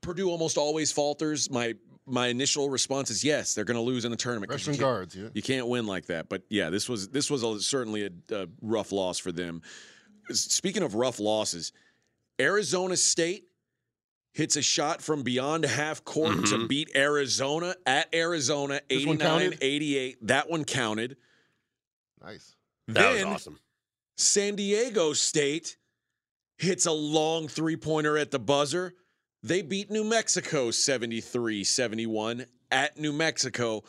[0.01, 1.51] Purdue almost always falters.
[1.51, 1.75] My
[2.09, 4.51] my initial response is yes, they're going to lose in the tournament.
[4.51, 5.29] 'cause you can't- guards, yeah.
[5.33, 6.29] You can't win like that.
[6.29, 9.63] But yeah, this was this was a, certainly a, a rough loss for them.
[10.31, 11.73] Speaking of rough losses,
[12.41, 13.49] Arizona State
[14.33, 16.67] hits a shot from beyond half court to mm-hmm.
[16.67, 19.59] beat Arizona at Arizona This one 89 counted?
[19.61, 20.27] 88.
[20.29, 21.17] That one counted.
[22.23, 22.55] Nice.
[22.89, 23.59] That then was awesome.
[24.17, 25.77] San Diego State
[26.57, 28.95] hits a long three pointer at the buzzer.
[29.43, 33.85] They beat New Mexico 73 71 at New Mexico,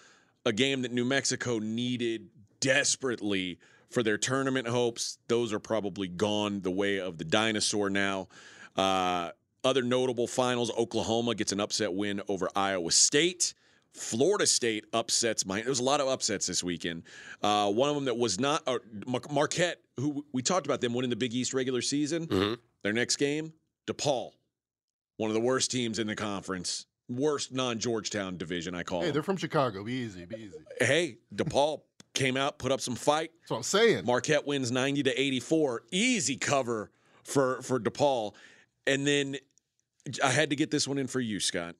[0.46, 3.60] a game that New Mexico needed desperately
[3.90, 5.18] for their tournament hopes.
[5.28, 8.28] Those are probably gone the way of the dinosaur now.
[8.76, 9.32] Uh,
[9.64, 13.54] other notable finals Oklahoma gets an upset win over Iowa State.
[13.94, 15.62] Florida State upsets my.
[15.62, 17.04] There was a lot of upsets this weekend.
[17.42, 20.94] Uh, one of them that was not uh, Mar- Marquette, who we talked about them
[20.94, 22.28] winning the Big East regular season.
[22.28, 22.58] Mhm.
[22.84, 23.52] Their next game,
[23.88, 24.32] DePaul,
[25.19, 28.73] one of the worst teams in the conference, worst non-Georgetown division.
[28.73, 29.13] I call Hey, them.
[29.15, 29.84] they're from Chicago.
[29.84, 30.23] Be easy.
[30.23, 30.55] Be easy.
[30.79, 31.82] Hey, DePaul
[32.13, 33.32] came out, put up some fight.
[33.41, 34.05] That's what I'm saying.
[34.05, 35.84] Marquette wins 90 to 84.
[35.91, 36.89] Easy cover
[37.25, 38.34] for for DePaul.
[38.88, 39.36] And then
[40.23, 41.75] I had to get this one in for you, Scott.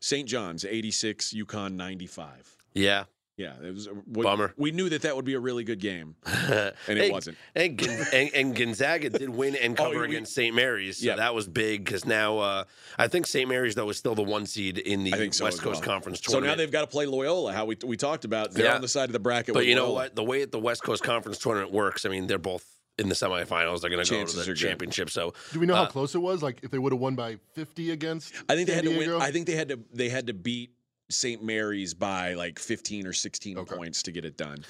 [0.00, 0.28] St.
[0.28, 2.56] John's 86, UConn 95.
[2.74, 3.04] Yeah.
[3.38, 4.52] Yeah, it was a we, Bummer.
[4.56, 7.38] We knew that that would be a really good game, and it Hey, wasn't.
[7.54, 7.80] And,
[8.12, 10.54] and, and Gonzaga did win and cover we- against St.
[10.54, 11.16] Mary's, so Yeah.
[11.16, 12.64] that was big because now uh,
[12.98, 13.48] I think St.
[13.48, 15.88] Mary's though is still the one seed in the I so West Coast well.
[15.94, 16.46] Conference tournament.
[16.46, 17.52] So now they've got to play Loyola.
[17.52, 18.74] How we we talked about, they're Yeah.
[18.74, 19.54] on the side of the bracket.
[19.54, 19.94] but with you know Loyola.
[19.94, 20.16] what?
[20.16, 22.64] The way that the West Coast Conference tournament works, I mean, they're both
[22.98, 23.82] in the semifinals.
[23.82, 24.56] They're going to go to Chances the are good.
[24.60, 25.10] championship.
[25.10, 26.42] So Do we know Uh, how close it was?
[26.42, 28.98] Like if they would have won by 50 against I think they San had to
[28.98, 29.22] win.
[29.22, 30.70] I think they had to they had to beat
[31.10, 31.42] St.
[31.42, 33.76] Mary's by like 15 or 16 Okay.
[33.76, 34.64] points to get it done.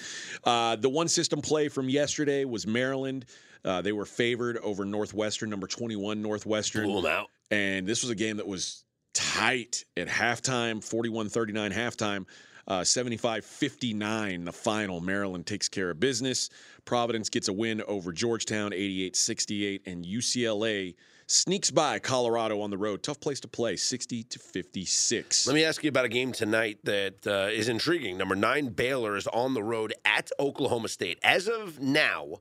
[0.44, 3.24] Uh, the one system play from yesterday was Maryland.
[3.64, 6.84] Uh, they were favored over Northwestern, number 21 Northwestern.
[6.84, 7.30] blew them out.
[7.50, 12.26] And this was a game that was tight at halftime, 41 39 halftime.
[12.68, 15.00] Uh, 75 59, the final.
[15.00, 16.50] Maryland takes care of business.
[16.84, 19.82] Providence gets a win over Georgetown, 88 68.
[19.86, 20.94] And UCLA
[21.28, 23.02] sneaks by Colorado on the road.
[23.02, 25.46] Tough place to play, 60 to 56.
[25.46, 28.18] Let me ask you about a game tonight that uh, is intriguing.
[28.18, 31.18] Number nine, Baylor is on the road at Oklahoma State.
[31.22, 32.38] As of now,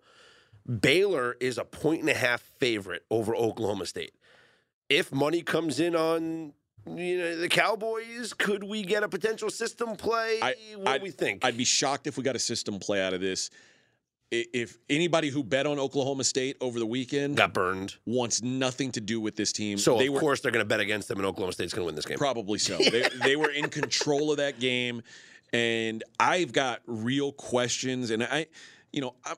[0.65, 4.13] Baylor is a point and a half favorite over Oklahoma State.
[4.89, 6.53] If money comes in on
[6.85, 10.39] you know the Cowboys, could we get a potential system play?
[10.41, 11.43] I- what do we think?
[11.43, 13.49] I'd be shocked if we got a system play out of this.
[14.29, 17.95] If anybody who bet on Oklahoma State over the weekend got burned.
[18.05, 20.67] wants nothing to do with this team, So they of were course they're going to
[20.67, 22.17] bet against them, and Oklahoma State's going to win this game.
[22.17, 22.77] Probably so.
[22.77, 25.01] They, they were in control of that game,
[25.53, 28.11] and I've got real questions.
[28.11, 28.47] And I,
[28.91, 29.37] you know, I'm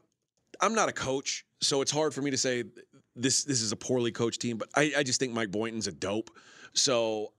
[0.62, 2.64] I'm not a coach, so it's hard for me to say
[3.16, 4.58] this this is a poorly coached team.
[4.58, 6.32] But I, I just think Mike Boynton's a dope.
[6.74, 7.34] So,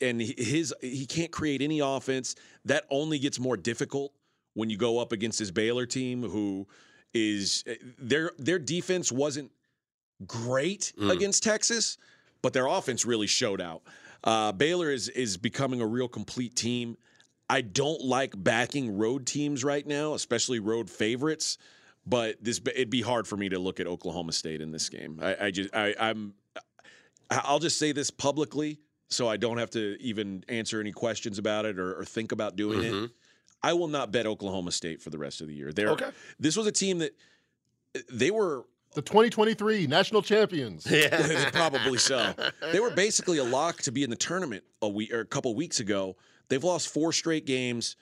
[0.00, 2.36] and his he can't create any offense.
[2.64, 4.12] That only gets more difficult
[4.58, 6.66] when you go up against his Baylor team, who
[7.14, 7.62] is
[7.98, 9.50] their their defense wasn't
[10.26, 11.12] great Mm.
[11.12, 11.96] against Texas,
[12.42, 13.82] but their offense really showed out.
[14.24, 16.96] Uh, Baylor is is becoming a real complete team.
[17.48, 21.56] I don't like backing road teams right now, especially road favorites.
[22.04, 25.20] But this it'd be hard for me to look at Oklahoma State in this game.
[25.22, 26.34] I, I just I, I'm
[27.30, 31.64] I'll just say this publicly, so I don't have to even answer any questions about
[31.66, 33.10] it or, or think about doing it.
[33.62, 35.72] I will not bet Oklahoma State for the rest of the year.
[35.72, 36.10] They're, Okay.
[36.38, 37.12] This was a team that
[38.12, 40.86] they were the 2023 national champions.
[40.90, 42.34] Yeah, probably so.
[42.72, 45.54] They were basically a lock to be in the tournament a week or a couple
[45.54, 46.16] weeks ago.
[46.48, 47.96] They've lost four straight games.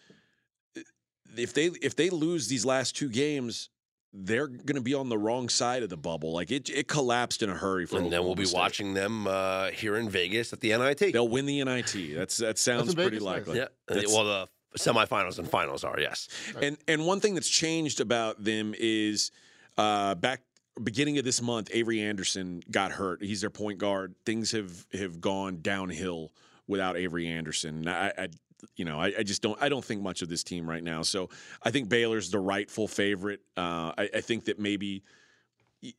[1.37, 3.69] If they if they lose these last two games,
[4.13, 6.33] they're going to be on the wrong side of the bubble.
[6.33, 7.99] Like it it collapsed in a hurry for.
[7.99, 8.57] and then we'll be State.
[8.57, 11.13] watching them uh, here in Vegas at the NIT.
[11.13, 12.15] They'll win the NIT.
[12.15, 13.23] That's that sounds in pretty Vegas?
[13.23, 13.57] Likely.
[13.59, 16.29] yeah, That's- well the semifinals and finals are yes.
[16.61, 19.31] And and one thing that's changed about them is
[19.77, 20.43] uh, back
[20.83, 23.23] beginning of this month, Avery Anderson got hurt.
[23.23, 24.15] He's their point guard.
[24.25, 26.33] Things have have gone downhill
[26.67, 27.89] without Avery Anderson.
[27.89, 28.29] I, I
[28.77, 31.03] you know, I, I just don't I don't think much of this team right now.
[31.03, 31.31] So
[31.63, 33.41] I think Baylor's the rightful favorite.
[33.57, 35.03] Uh, I, I think that maybe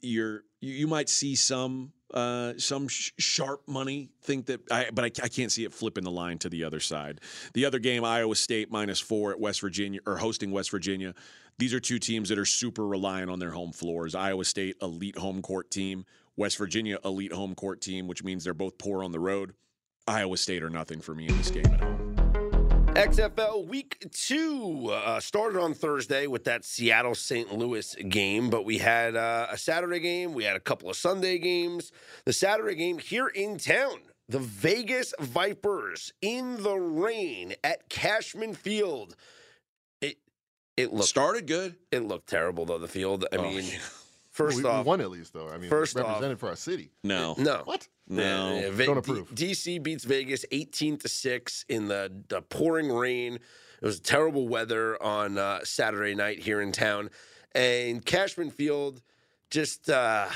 [0.01, 5.05] you're you, you might see some uh, some sh- sharp money think that I but
[5.05, 7.21] I, I can't see it flipping the line to the other side.
[7.53, 11.13] The other game, Iowa State minus four at West Virginia or hosting West Virginia.
[11.59, 14.15] These are two teams that are super reliant on their home floors.
[14.15, 16.05] Iowa State, elite home court team.
[16.35, 19.53] West Virginia, elite home court team, which means they're both poor on the road.
[20.07, 22.16] Iowa State are nothing for me in this game at home.
[22.97, 27.53] XFL Week Two uh, started on Thursday with that Seattle St.
[27.55, 30.33] Louis game, but we had uh, a Saturday game.
[30.33, 31.91] We had a couple of Sunday games.
[32.25, 39.15] The Saturday game here in town, the Vegas Vipers in the rain at Cashman Field.
[40.01, 40.17] It
[40.75, 41.75] it looked Started good.
[41.91, 42.79] it looked terrible though.
[42.79, 43.25] The field.
[43.31, 43.77] I Oh, mean, yeah.
[44.37, 45.49] First we, we off, won at least though.
[45.49, 46.91] I mean, First off- represented for our city.
[47.03, 47.35] No.
[47.37, 47.87] no, What?
[48.07, 48.53] No.
[48.55, 49.29] Yeah, yeah, Ve- Don't D- approve.
[49.35, 53.35] DC beats Vegas 18 to 6 in the, the pouring rain.
[53.35, 57.09] It was terrible weather on uh, Saturday night here in town.
[57.53, 59.01] And Cashman Field
[59.51, 60.27] just uh,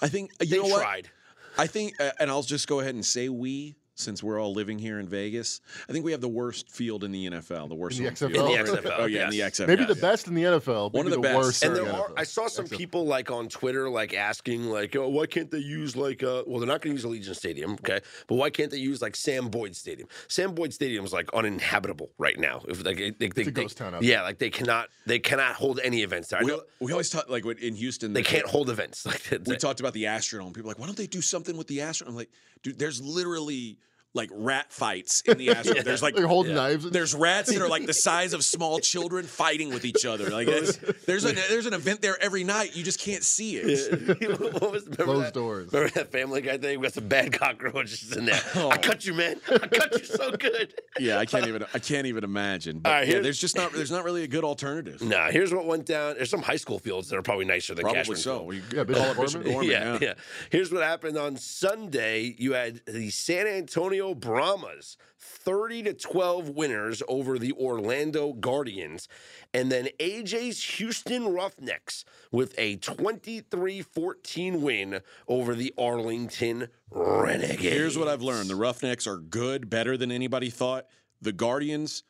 [0.00, 0.80] I think you they know what?
[0.82, 1.10] tried.
[1.58, 3.76] I think, uh, and I'll just go ahead and say we.
[4.02, 5.60] Since we're all living here in Vegas.
[5.88, 7.68] I think we have the worst field in the NFL.
[7.68, 8.32] The worst In the home field.
[8.32, 8.58] XFL?
[8.58, 9.66] In the XFL, Oh yeah, in the XFL.
[9.66, 10.92] Maybe the best in the NFL.
[10.92, 11.36] One of maybe the best.
[11.36, 11.62] worst.
[11.64, 12.14] And in there the are, NFL.
[12.18, 12.76] I saw some XFL.
[12.76, 16.58] people like on Twitter like asking like, oh, why can't they use like, uh, well,
[16.58, 19.48] they're not going to use Allegiant Stadium, okay, but why can't they use like Sam
[19.48, 20.08] Boyd Stadium?
[20.28, 22.62] Sam Boyd Stadium is like uninhabitable right now.
[22.68, 25.80] If like they, they, they, a ghost town yeah, like they cannot they cannot hold
[25.82, 26.40] any events there.
[26.42, 28.12] We, know we always talk like in Houston.
[28.12, 29.46] they the- can't hold events like that.
[29.46, 30.52] We talked about the Astrodome.
[30.54, 32.08] People are like, why don't they do something with the Astrodome?
[32.08, 32.30] I'm like,
[32.62, 33.78] dude, there's literally
[34.14, 35.84] like rat fights in the Astrodome.
[35.84, 36.90] There's like They're holding knives.
[36.90, 40.28] there's rats that are like the size of small children fighting with each other.
[40.30, 40.46] Like
[41.06, 42.76] there's a there's an event there every night.
[42.76, 44.38] You just can't see it.
[44.52, 45.72] what was Closed that, doors.
[45.72, 46.78] Remember that Family Guy thing?
[46.80, 48.40] We got some bad cockroaches in there.
[48.54, 48.68] Oh.
[48.70, 49.40] I cut you, man.
[49.50, 50.74] I cut you so good.
[50.98, 52.80] Yeah, I can't even I can't even imagine.
[52.80, 55.00] But All right, yeah, there's just not there's not really a good alternative.
[55.02, 56.16] Nah, here's what went down.
[56.16, 58.34] There's some high school fields that are probably nicer than Probably Cashman so.
[58.40, 58.48] Field.
[58.48, 59.24] We Yeah, Bishop call Gorman?
[59.24, 59.70] Bishop Gorman.
[59.70, 60.14] yeah, yeah.
[60.50, 62.34] Here's what happened on Sunday.
[62.38, 69.06] You had the San Antonio Brahmas, 30 to 12 winners over the Orlando Guardians,
[69.54, 77.62] and then AJ's Houston Roughnecks with a 23-14 win over the Arlington Renegades.
[77.62, 80.86] Here's what I've learned: the Roughnecks are good, better than anybody thought.
[81.20, 82.02] The Guardians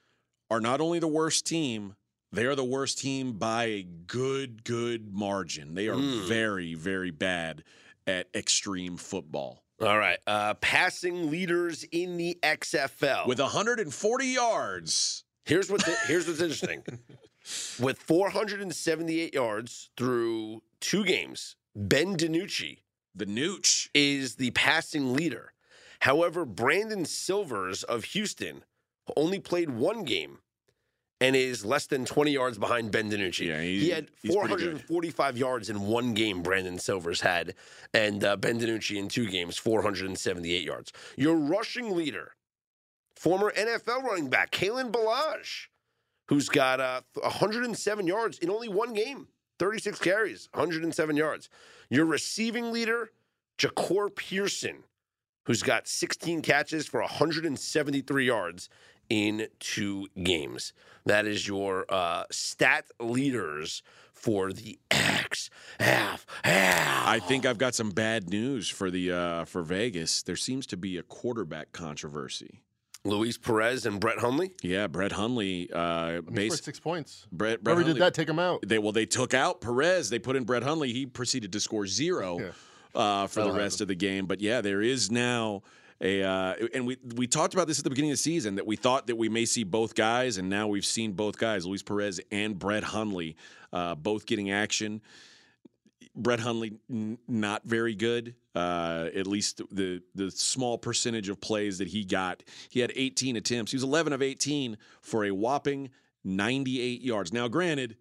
[0.50, 1.96] are not only the worst team,
[2.32, 5.74] they are the worst team by a good, good margin.
[5.74, 6.26] They are Mm.
[6.28, 7.62] very, very bad
[8.06, 9.62] at extreme football.
[9.82, 13.26] All right, uh, passing leaders in the XFL.
[13.26, 16.82] With 140 yards, Here's what's here's what's interesting.
[17.80, 22.78] With 478 yards through two games, Ben DiNucci
[23.14, 23.88] the Nooch.
[23.94, 25.52] is the passing leader.
[26.00, 28.64] However, Brandon Silvers of Houston
[29.16, 30.38] only played one game
[31.22, 33.46] and is less than 20 yards behind Ben DiNucci.
[33.46, 34.82] Yeah, he- he had he's pretty good.
[34.88, 37.54] 445 yards in one game, Brandon Silvers had,
[37.94, 40.92] and uh, Ben DiNucci in two games, 478 yards.
[41.16, 42.32] Your rushing leader,
[43.16, 45.68] former NFL running back, Kalen Ballage,
[46.28, 51.48] who's got uh, 107 yards in only one game, 36 carries, 107 yards.
[51.88, 53.10] Your receiving leader,
[53.58, 54.82] Jahcour Pearson,
[55.46, 58.68] who's got 16 catches for 173 yards
[59.08, 60.72] in two games.
[61.04, 66.20] That is your uh, stat leaders for the XFL.
[66.44, 70.22] I think I've got some bad news for the uh, for Vegas.
[70.22, 72.62] There seems to be a quarterback controversy.
[73.04, 74.52] Luis Perez and Brett Hundley.
[74.62, 75.68] Yeah, Brett Hundley.
[75.72, 77.26] Uh, I base, six points.
[77.32, 78.60] Brett, Brett Whoever Hundley, did that, take him out.
[78.64, 80.08] They well, they took out Perez.
[80.08, 80.92] They put in Brett Hundley.
[80.92, 82.52] He proceeded to score zero
[82.94, 83.84] uh, for the That'll rest happen.
[83.84, 84.26] of the game.
[84.26, 85.62] But yeah, there is now
[86.02, 88.66] a uh, and we we talked about this at the beginning of the season that
[88.66, 91.82] we thought that we may see both guys, and now we've seen both guys, Luis
[91.82, 93.36] Perez and Brett Hundley,
[93.72, 95.00] uh, both getting action.
[96.14, 98.34] Brett Hundley n- not very good.
[98.54, 102.42] Uh, at least the the small percentage of plays that he got.
[102.68, 103.72] He had 18 attempts.
[103.72, 105.90] He was 11 of 18 for a whopping
[106.24, 107.32] 98 yards.
[107.32, 107.96] Now, granted,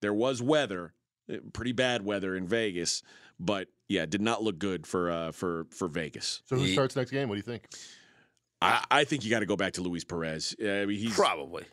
[0.00, 0.94] there was weather,
[1.30, 3.02] uh, pretty bad weather in Vegas,
[3.38, 6.42] but yeah, did not look good for uh, for for Vegas.
[6.46, 7.28] So who Ye- starts next game?
[7.28, 7.64] What do you think?
[8.62, 10.54] I, I think you got to go back to Luis Perez.
[10.62, 11.14] Uh, I mean, he's.
[11.14, 11.64] Probably.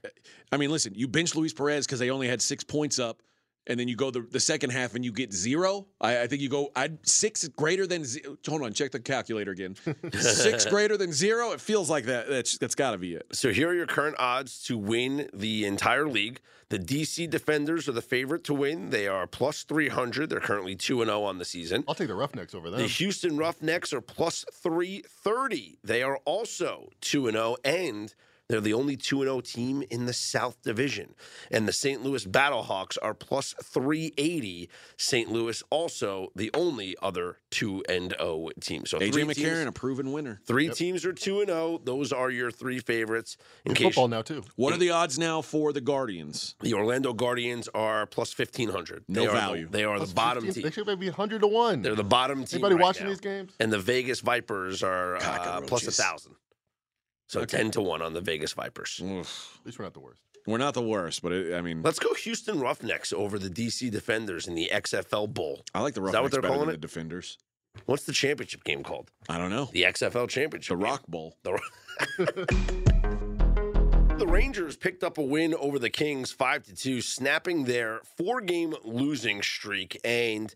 [0.51, 3.21] I mean, listen, you bench Luis Perez because they only had six points up,
[3.67, 5.85] and then you go the, the second half and you get zero.
[6.01, 6.69] I, I think you go.
[6.75, 8.03] I'd six greater than.
[8.05, 8.37] zero.
[8.47, 9.75] Hold on, check the calculator again.
[10.13, 11.51] six greater than zero.
[11.51, 12.29] It feels like that.
[12.29, 13.27] That's that's got to be it.
[13.33, 16.39] So here are your current odds to win the entire league.
[16.69, 18.89] The DC Defenders are the favorite to win.
[18.89, 20.29] They are plus 300.
[20.29, 21.85] They're currently 2 and 0 on the season.
[21.87, 22.81] I'll take the Roughnecks over them.
[22.81, 22.87] The.
[22.87, 25.79] Houston Roughnecks are plus 330.
[25.81, 28.13] They are also 2 and 0 and
[28.49, 31.15] they're the only 2 0 team in the South Division.
[31.51, 32.01] And the St.
[32.01, 34.69] Louis Battlehawks are plus 380.
[34.95, 35.29] St.
[35.29, 38.85] Louis also the only other 2 0 team.
[38.85, 40.39] So AJ McCarron, teams, a proven winner.
[40.45, 40.75] Three yep.
[40.75, 41.81] teams are 2 0.
[41.83, 43.35] Those are your three favorites.
[43.65, 44.45] In, case, football now, too.
[44.55, 46.55] What are the odds now for the Guardians?
[46.61, 49.03] The Orlando Guardians are plus 1,500.
[49.09, 49.65] No they value.
[49.65, 50.63] Are, they are plus the bottom 15, team.
[50.63, 51.81] They should be 100 to 1.
[51.81, 52.59] They're the bottom team.
[52.59, 53.09] Anybody right watching now.
[53.09, 53.51] these games?
[53.59, 56.33] And the Vegas Vipers are uh, plus 1,000.
[57.27, 57.57] So okay.
[57.57, 59.01] 10 to 1 on the Vegas Vipers.
[59.03, 59.57] Oof.
[59.59, 60.21] At least we're not the worst.
[60.45, 61.81] We're not the worst, but it, I mean.
[61.81, 65.65] Let's go Houston Roughnecks over the DC Defenders in the XFL Bowl.
[65.75, 66.81] I like the Roughnecks Is that what they're better calling than it?
[66.81, 67.37] the Defenders.
[67.85, 69.11] What's the championship game called?
[69.29, 69.69] I don't know.
[69.71, 70.69] The XFL Championship.
[70.69, 70.83] The game.
[70.83, 71.35] Rock Bowl.
[71.43, 71.59] The,
[74.17, 78.41] the Rangers picked up a win over the Kings 5 to 2, snapping their four
[78.41, 79.99] game losing streak.
[80.03, 80.53] And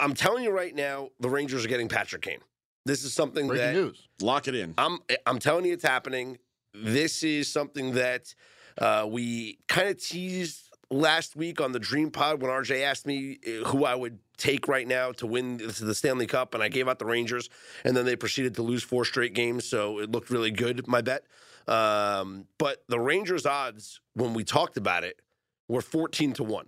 [0.00, 2.40] I'm telling you right now, the Rangers are getting Patrick Kane.
[2.86, 4.08] This is something Breaking that news.
[4.20, 4.74] Lock it in.
[4.76, 6.38] I'm I'm telling you, it's happening.
[6.74, 8.34] This is something that
[8.78, 13.38] uh, we kind of teased last week on the Dream Pod when RJ asked me
[13.46, 16.88] uh, who I would take right now to win the Stanley Cup, and I gave
[16.88, 17.48] out the Rangers,
[17.84, 21.00] and then they proceeded to lose four straight games, so it looked really good, my
[21.00, 21.24] bet.
[21.66, 25.20] Um, but the Rangers' odds, when we talked about it,
[25.68, 26.66] were 14 to 1.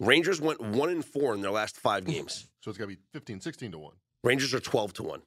[0.00, 2.48] Rangers went 1 and 4 in their last five games.
[2.60, 3.92] So it's got to be 15, 16 to 1.
[4.22, 5.22] Rangers are 12 to 1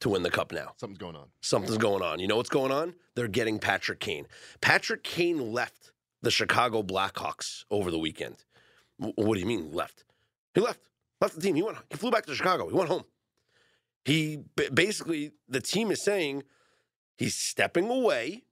[0.00, 0.72] to win the cup now.
[0.76, 1.28] Something's going on.
[1.40, 2.18] Something's going on.
[2.18, 2.94] You know what's going on?
[3.14, 4.26] They're getting Patrick Kane.
[4.60, 8.44] Patrick Kane left the Chicago Blackhawks over the weekend.
[8.98, 10.04] W- what do you mean left?
[10.54, 10.80] He left.
[11.20, 11.54] Left the team.
[11.54, 11.78] He went.
[11.90, 12.68] He flew back to Chicago.
[12.68, 13.04] He went home.
[14.04, 16.42] He b- basically the team is saying
[17.16, 18.42] he's stepping away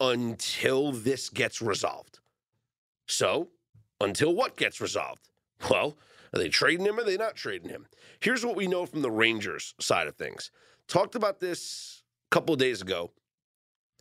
[0.00, 2.18] until this gets resolved.
[3.06, 3.48] So,
[4.00, 5.28] until what gets resolved?
[5.70, 5.96] Well,
[6.32, 7.86] are they trading him or are they not trading him?
[8.20, 10.50] Here's what we know from the Rangers side of things.
[10.88, 13.12] Talked about this a couple of days ago.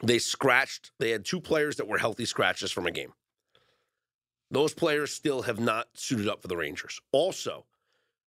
[0.04, 3.14] They scratched, they had two players that were healthy scratches from a game.
[4.50, 7.00] Those players still have not suited up for the Rangers.
[7.12, 7.66] Also,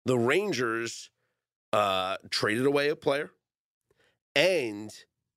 [0.04, 1.10] the Rangers
[1.72, 3.30] uh, traded away a player
[4.34, 4.94] and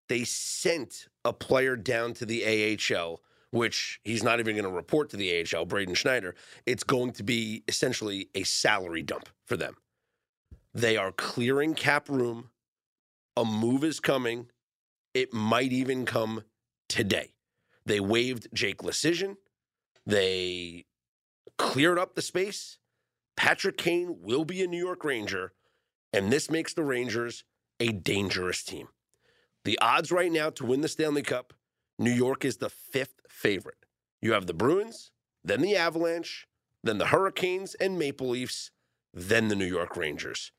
[0.10, 2.44] they sent a player down to the
[2.78, 3.22] AHL,
[3.52, 6.36] which he's not even going to report to the AHL, Braden Schneider.
[6.66, 9.76] It's going to be essentially a salary dump for them.
[10.74, 12.50] They are clearing cap room.
[13.36, 14.48] A move is coming.
[15.14, 16.44] It might even come
[16.88, 17.34] today.
[17.86, 19.38] They waived Jake Leschyshyn.
[20.06, 20.86] They
[21.58, 22.78] cleared up the space.
[23.36, 25.54] Patrick Kane will be a New York Ranger,
[26.12, 27.46] and this makes the Rangers
[27.80, 28.90] a dangerous team.
[29.66, 31.54] The odds right now to win the Stanley Cup,
[32.00, 33.86] New York is the fifth favorite.
[34.22, 35.12] You have the Bruins,
[35.44, 36.48] then the Avalanche,
[36.82, 38.72] then the Hurricanes and Maple Leafs,
[39.14, 40.54] then the New York Rangers.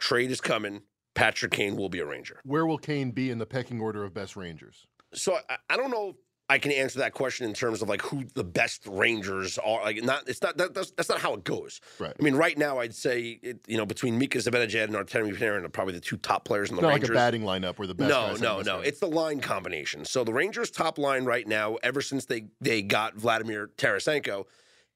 [0.00, 0.82] Trade is coming.
[1.14, 2.40] Patrick Kane will be a Ranger.
[2.44, 4.86] Where will Kane be in the pecking order of best Rangers?
[5.14, 6.16] So I, I don't know
[6.50, 9.82] I can answer that question in terms of like who the best Rangers are.
[9.82, 11.80] Like not, it's not that, that's, that's not how it goes.
[11.98, 12.14] Right.
[12.18, 15.64] I mean, right now I'd say it, you know between Mika Zibanejad and Artemi Panarin
[15.64, 17.10] are probably the two top players in the not Rangers.
[17.10, 18.78] like a batting lineup where the best no, no, no.
[18.78, 18.88] guys.
[18.88, 20.04] It's the line combination.
[20.04, 24.46] So the Rangers' top line right now, ever since they they got Vladimir Tarasenko,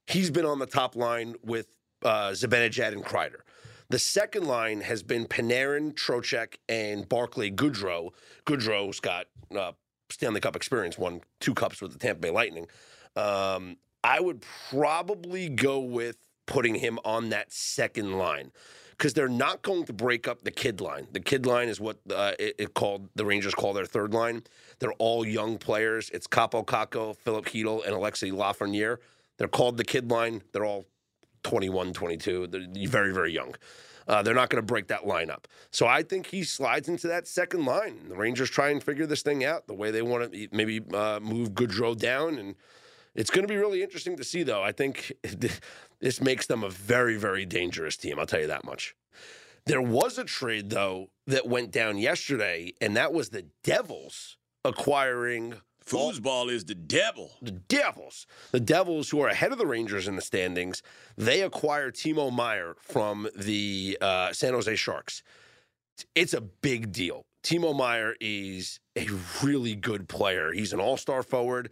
[0.07, 1.67] he's been on the top line with
[2.03, 3.41] uh, Zibanejad and Kreider.
[3.91, 8.09] The second line has been Panarin, Trocheck, and Barclay Goodrow.
[8.47, 9.73] Goodrow's got uh,
[10.13, 12.67] Stanley Cup experience, won two cups with the Tampa Bay Lightning.
[13.17, 18.53] Um, I would probably go with putting him on that second line
[18.91, 21.07] because they're not going to break up the kid line.
[21.13, 24.43] The kid line is what uh, it, it called the Rangers call their third line.
[24.79, 26.11] They're all young players.
[26.11, 28.99] It's Kaapo Kakko, Filip Chytil, and Alexei Lafreniere.
[29.39, 30.43] They're called the kid line.
[30.53, 30.87] They're all
[31.43, 32.47] 21, 22.
[32.47, 33.55] They're very, very young.
[34.09, 35.45] Uh, they're not going to break that lineup.
[35.71, 38.09] So I think he slides into that second line.
[38.09, 41.21] The Rangers try and figure this thing out the way they want to maybe uh,
[41.21, 42.39] move Goodrow down.
[42.39, 42.55] And
[43.15, 44.63] it's going to be really interesting to see, though.
[44.63, 45.13] I think
[46.01, 48.19] this makes them a very, very dangerous team.
[48.19, 48.95] I'll tell you that much.
[49.65, 55.55] There was a trade, though, that went down yesterday, and that was the Devils acquiring
[55.85, 57.33] Foosball is the devil.
[57.43, 58.27] the Devils.
[58.51, 60.83] The Devils, who are ahead of the Rangers in the standings,
[61.17, 65.23] they acquire Timo Meier from the uh, San Jose Sharks.
[66.15, 67.27] It's a big deal.
[67.43, 69.09] Timo Meier is a
[69.43, 70.53] really good player.
[70.53, 71.71] He's an all star forward.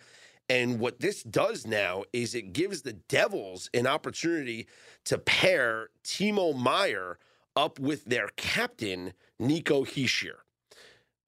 [0.49, 4.67] And what this does now is it gives the Devils an opportunity
[5.05, 7.19] to pair Timo Meier
[7.55, 10.39] up with their captain, Nico Hischier.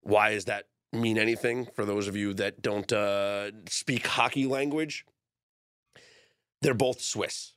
[0.03, 5.05] Why is that mean anything for those of you that don't uh, speak hockey language?
[6.61, 7.55] They're both Swiss.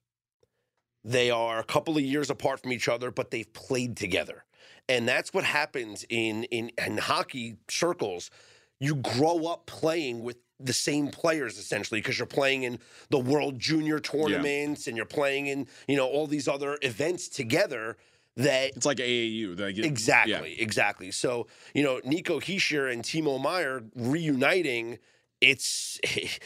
[1.04, 4.44] They are a couple of years apart from each other, but they've played together.
[4.90, 8.32] And that's what happens in, in, in hockey circles.
[8.80, 12.80] You grow up playing with the same players essentially because you're playing in
[13.10, 17.98] the World Junior tournaments and you're playing in, you know, all these other events together
[18.38, 19.56] that It's like AAU.
[19.58, 21.12] Like, it- Exactly, exactly.
[21.12, 25.00] So, you know, Nico Hischier and Timo Meier reuniting,
[25.42, 26.00] it's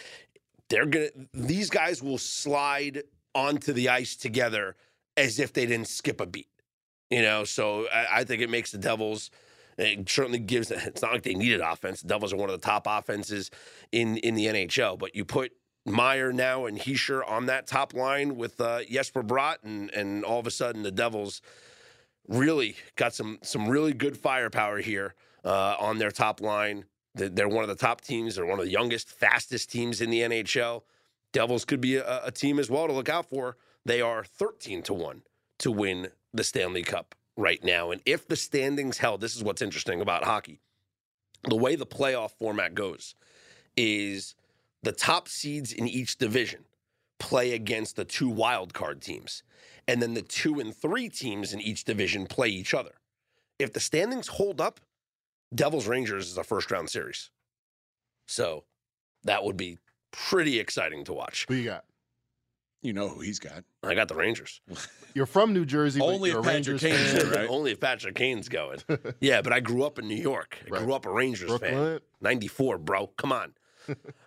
[0.70, 3.04] they're gonna these guys will slide
[3.36, 4.76] onto the ice together
[5.18, 6.48] as if they didn't skip a beat.
[7.10, 9.32] You know, so I, I think it makes the Devils
[9.80, 12.02] it certainly gives it's not like they needed offense.
[12.02, 13.50] The Devils are one of the top offenses
[13.92, 15.54] in in the NHL, but you put
[15.86, 20.40] Meier now and Hischier on that top line with uh, Jesper Bratt, and and all
[20.40, 21.42] of a sudden the Devils
[22.28, 26.86] really got some some really good firepower here uh, on their top line.
[27.16, 28.36] They're- one of the top teams.
[28.36, 30.84] They're one of the youngest, fastest teams in the NHL.
[31.34, 33.58] Devils could be a, a team as well to look out for.
[33.86, 35.22] They are 13 to 1
[35.60, 37.92] to win the Stanley Cup right now.
[37.92, 40.60] And if the standings held, this is what's interesting about hockey.
[41.48, 43.16] The way the playoff format goes
[43.78, 44.36] is
[44.84, 46.66] the top seeds in each division
[47.20, 49.44] play against the two wild card teams,
[49.88, 52.94] and then the two and three teams in each division play each other.
[53.60, 54.80] If the standings hold up,
[55.54, 57.30] Devils Rangers is a first round series.
[58.28, 58.64] So
[59.24, 59.78] that would be
[60.12, 61.46] pretty exciting to watch.
[61.50, 61.86] Who you got?
[62.82, 63.66] You know who he's got.
[63.84, 64.62] I got the Rangers.
[65.14, 66.00] You're from New Jersey.
[66.00, 67.32] Only if a Patrick Rangers Kane's fan.
[67.32, 67.50] right?
[67.50, 68.80] Only if Patrick Kane's going.
[69.20, 70.58] yeah, but I grew up in New York.
[70.66, 70.84] I Right.
[70.86, 72.00] grew up a Rangers fan.
[72.22, 73.08] 94, bro.
[73.18, 73.54] Come on.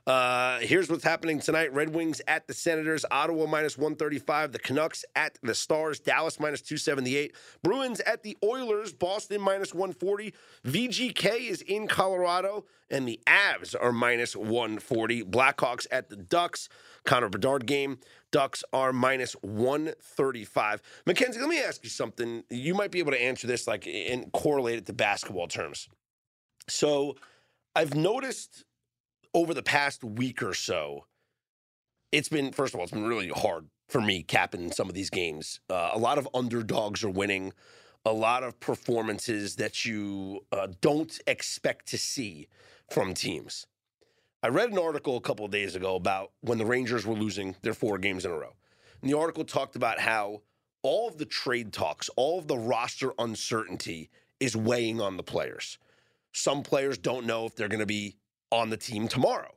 [0.06, 5.04] Uh, here's what's happening tonight Red Wings at the Senators, Ottawa minus 135, the Canucks
[5.14, 10.34] at the Stars, Dallas minus 278, Bruins at the Oilers, Boston minus 140,
[10.64, 16.68] VGK is in Colorado, and the Avs are minus 140, Blackhawks at the Ducks,
[17.04, 17.98] Connor Bedard game,
[18.30, 20.82] Ducks are minus 135.
[21.06, 22.42] Mackenzie, let me ask you something.
[22.50, 25.88] You might be able to answer this like and correlate it to basketball terms.
[26.68, 27.16] So
[27.74, 28.64] I've noticed
[29.34, 31.06] over the past week or so,
[32.10, 35.10] it's been, first of all, it's been really hard for me capping some of these
[35.10, 35.60] games.
[35.70, 37.52] Uh, a lot of underdogs are winning,
[38.04, 42.48] a lot of performances that you uh, don't expect to see
[42.90, 43.66] from teams.
[44.42, 47.54] I read an article a couple of days ago about when the Rangers were losing
[47.62, 48.54] their four games in a row.
[49.00, 50.42] And the article talked about how
[50.82, 54.10] all of the trade talks, all of the roster uncertainty
[54.40, 55.78] is weighing on the players.
[56.32, 58.16] Some players don't know if they're going to be
[58.52, 59.50] on the team tomorrow.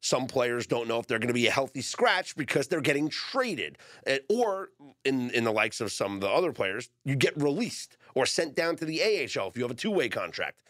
[0.00, 3.08] Some players don't know if they're going to be a healthy scratch because they're getting
[3.08, 3.76] traded.
[4.06, 4.70] Eh, Or,
[5.04, 8.54] in, in the likes of some of the other players, you get released or sent
[8.54, 10.62] down to the AHL if you have a two way contract.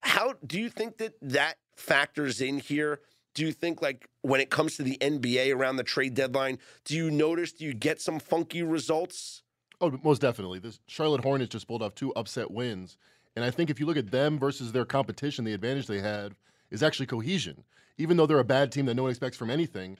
[0.00, 3.00] How do you think that that factors in here?
[3.34, 6.96] Do you think, like, when it comes to the NBA around the trade deadline, do
[6.96, 9.42] you notice, do you get some funky results?
[9.80, 10.58] Oh, most definitely.
[10.58, 12.96] This Charlotte Hornets just pulled off two upset wins,
[13.34, 16.34] and I think if you look at them versus their competition, the advantage they had
[16.72, 17.62] is actually cohesion.
[17.98, 19.98] Even though they're a bad team that no one expects from anything,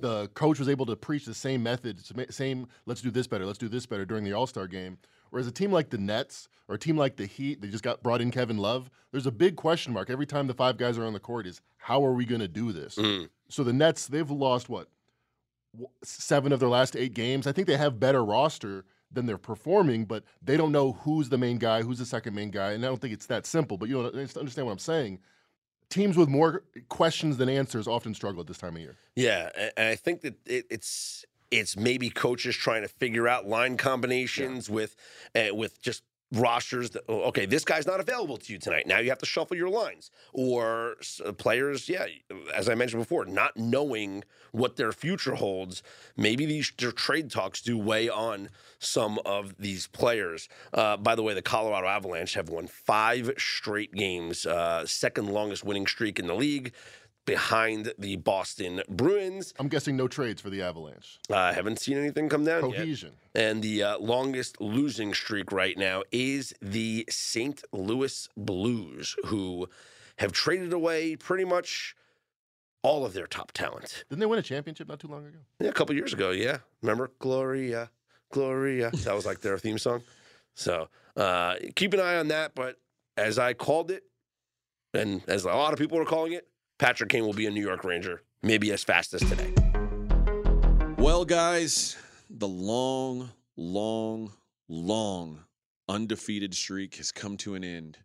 [0.00, 2.00] the coach was able to preach the same method,
[2.32, 4.96] same let's do this better, let's do this better during the All Star game.
[5.30, 8.02] Whereas a team like the Nets or a team like the Heat, they just got
[8.02, 8.90] brought in Kevin Love.
[9.10, 11.60] There's a big question mark every time the five guys are on the court: is
[11.76, 12.96] how are we going to do this?
[12.96, 13.28] Mm.
[13.48, 14.88] So the Nets, they've lost what
[16.02, 17.46] seven of their last eight games.
[17.46, 21.38] I think they have better roster than they're performing, but they don't know who's the
[21.38, 23.76] main guy, who's the second main guy, and I don't think it's that simple.
[23.76, 25.18] But you know, understand what I'm saying.
[25.92, 28.96] Teams with more questions than answers often struggle at this time of year.
[29.14, 33.76] Yeah, and I think that it, it's it's maybe coaches trying to figure out line
[33.76, 34.96] combinations with
[35.34, 36.02] uh, with just
[36.32, 38.86] rosters that oh, okay this guy's not available to you tonight.
[38.86, 40.10] Now you have to shuffle your lines.
[40.32, 42.06] Or uh, players yeah
[42.54, 45.82] as i mentioned before not knowing what their future holds
[46.16, 50.48] maybe these their trade talks do weigh on some of these players.
[50.72, 55.64] Uh, by the way the colorado avalanche have won five straight games uh, second longest
[55.64, 56.72] winning streak in the league
[57.24, 59.54] behind the Boston Bruins.
[59.58, 61.18] I'm guessing no trades for the Avalanche.
[61.30, 62.78] I uh, haven't seen anything come down yet.
[62.78, 63.12] Cohesion.
[63.34, 67.62] And the uh, longest losing streak right now is the St.
[67.72, 69.68] Louis Blues, who
[70.18, 71.94] have traded away pretty much
[72.82, 74.04] all of their top talent.
[74.08, 75.38] Didn't they win a championship not too long ago?
[75.60, 76.58] Yeah, a couple years ago, yeah.
[76.82, 77.90] Remember Gloria,
[78.30, 78.90] Gloria?
[79.04, 80.02] That was like their theme song.
[80.54, 82.54] So uh, keep an eye on that.
[82.54, 82.76] But
[83.16, 84.04] as I called it,
[84.94, 86.46] and as a lot of people are calling it,
[86.82, 89.54] Patrick Kane will be a New York Ranger, maybe as fast as today.
[90.98, 91.96] Well, guys,
[92.28, 94.32] the long, long,
[94.68, 95.44] long
[95.88, 97.98] undefeated streak has come to an end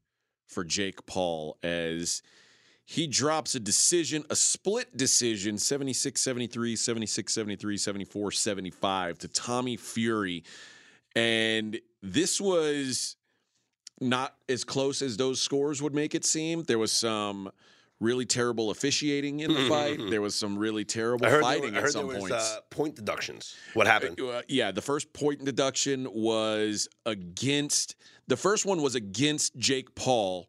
[0.45, 2.21] for Jake Paul as
[2.85, 9.75] he drops a decision, a split decision, 76 73, 76 73, 74 75 to Tommy
[9.75, 10.43] Fury.
[11.15, 13.15] And this was
[13.99, 16.61] not as close as those scores would make it seem.
[16.61, 17.49] There was some
[17.99, 19.99] really terrible officiating in the fight.
[20.09, 22.55] There was some really terrible fighting at heard some there was points.
[22.57, 23.55] uh, point deductions.
[23.73, 24.19] What happened?
[24.21, 27.95] Uh, yeah, the first point deduction was against
[28.27, 30.47] the first one was against Jake Paul.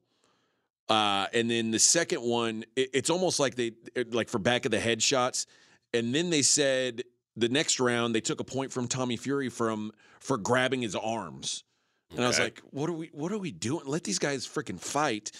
[0.89, 4.65] Uh, and then the second one, it, it's almost like they it- like for back
[4.65, 5.47] of the head shots.
[5.95, 7.03] And then they said
[7.37, 11.65] the next round they took a point from Tommy Fury from for grabbing his arms.
[12.11, 13.85] And I was like, what are we what are we doing?
[13.87, 15.31] Let these guys freaking fight.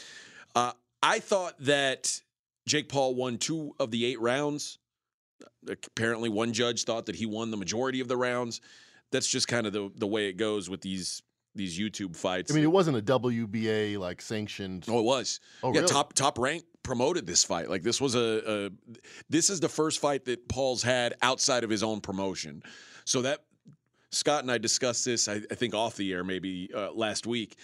[0.55, 0.73] Uh,
[1.03, 2.21] I thought that
[2.67, 4.79] Jake Paul won two of the eight rounds.
[5.69, 8.61] Apparently, one judge thought that he won the majority of the rounds.
[9.11, 11.23] That's just kind of the the way it goes with these
[11.55, 12.51] these YouTube fights.
[12.51, 14.87] I mean, it wasn't a WBA like sanctioned.
[14.89, 15.41] oh, it was.
[15.63, 15.93] Oh, yeah, really?
[15.93, 17.69] top top rank promoted this fight.
[17.69, 18.71] Like this was a, a
[19.29, 22.63] this is the first fight that Paul's had outside of his own promotion.
[23.05, 23.45] So that
[24.11, 27.57] Scott and I discussed this, I, I think off the air maybe uh, last week,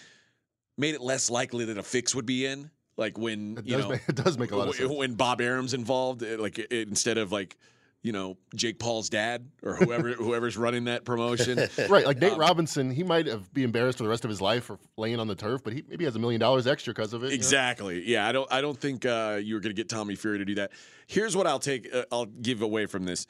[0.77, 2.69] made it less likely that a fix would be in.
[2.97, 4.97] Like when It you know make, it does make a lot of w- sense.
[4.97, 7.57] when Bob Arum's involved, it- like it, instead of like
[8.03, 11.57] you know Jake Paul's dad or whoever whoever's running that promotion.
[11.89, 14.39] Right, like Nate Um, Robinson, he might have be embarrassed for the rest of his
[14.41, 17.13] life for laying on the turf, but he maybe has a million dollars extra because
[17.13, 17.27] of it.
[17.27, 17.35] you know?
[17.35, 18.07] Exactly.
[18.07, 18.51] Yeah, I don't.
[18.53, 20.71] I don't think uh, you were going to get Tommy Fury to do that.
[21.07, 21.93] Here's what I'll take.
[21.93, 23.25] Uh, I'll give away from this.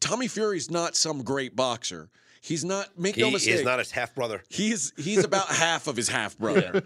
[0.00, 2.08] Tommy Fury's not some great boxer.
[2.40, 2.96] He's not.
[2.96, 3.54] Make He no mistake.
[3.54, 4.42] is not his half brother.
[4.48, 6.82] He's he's about half of his half brother,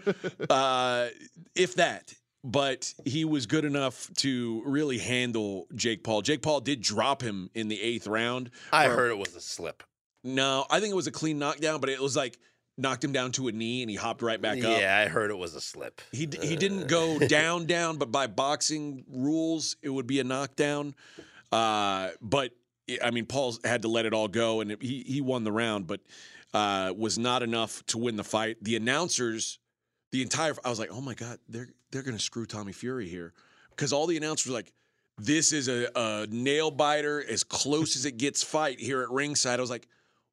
[0.49, 1.09] uh,
[1.55, 2.13] if that.
[2.43, 6.21] But he was good enough to really handle Jake Paul.
[6.21, 8.51] Jake Paul did drop him in the eighth round.
[8.71, 9.81] I Or- heard it was a slip.
[10.25, 12.37] No, I think it was a clean knockdown, but it was like
[12.77, 14.79] knocked him down to a knee and he hopped right back up.
[14.79, 16.01] Yeah, I heard it was a slip.
[16.11, 20.23] He d- he didn't go down down, but by boxing rules, it would be a
[20.23, 20.95] knockdown.
[21.51, 22.51] Uh, but
[23.01, 25.51] I mean, Paul had to let it all go, and it, he he won the
[25.51, 26.01] round, but
[26.53, 28.57] uh, was not enough to win the fight.
[28.61, 29.59] The announcers,
[30.13, 33.33] the entire, I was like, oh my god, they're they're gonna screw Tommy Fury here,
[33.71, 34.71] because all the announcers were like.
[35.19, 39.59] This is a, a nail biter, as close as it gets fight here at ringside.
[39.59, 39.87] I was like,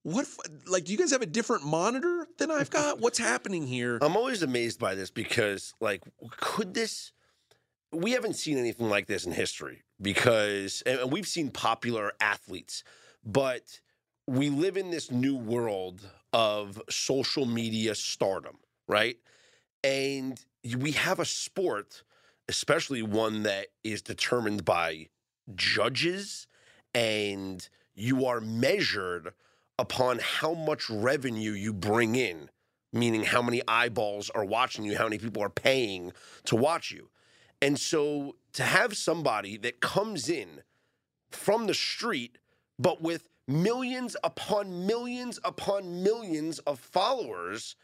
[0.04, 0.26] what?
[0.66, 2.98] Like, do you guys have a different monitor than I've got?
[2.98, 3.98] What's happening here?
[4.00, 6.02] I'm always amazed by this because, like,
[6.38, 7.12] could this?
[7.92, 12.82] We haven't seen anything like this in history because, and we've seen popular athletes,
[13.22, 13.80] but
[14.26, 18.56] we live in this new world of social media stardom,
[18.88, 19.18] right?
[19.82, 20.42] And
[20.76, 22.02] we have a sport,
[22.48, 25.08] especially one that is determined by
[25.54, 26.46] judges,
[26.94, 29.32] and you are measured
[29.78, 32.50] upon how much revenue you bring in
[32.92, 36.12] meaning how many eyeballs are watching you, how many people are paying
[36.44, 37.08] to watch you.
[37.62, 40.62] And so to have somebody that comes in
[41.30, 42.38] from the street,
[42.78, 47.76] but with millions upon millions upon millions of followers,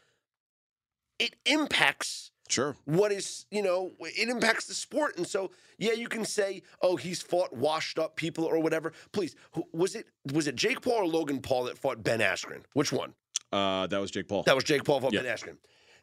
[1.19, 2.77] it impacts Sure.
[2.85, 6.95] what is you know it impacts the sport and so yeah you can say oh
[6.95, 10.93] he's fought washed up people or whatever please who- was it was it jake paul
[11.01, 13.13] or logan paul that fought ben askren which one
[13.51, 14.43] Uh, that was Jake Paul.
[14.43, 15.21] that was Jake Paul fought Yeah.
[15.23, 15.57] Ben Askren.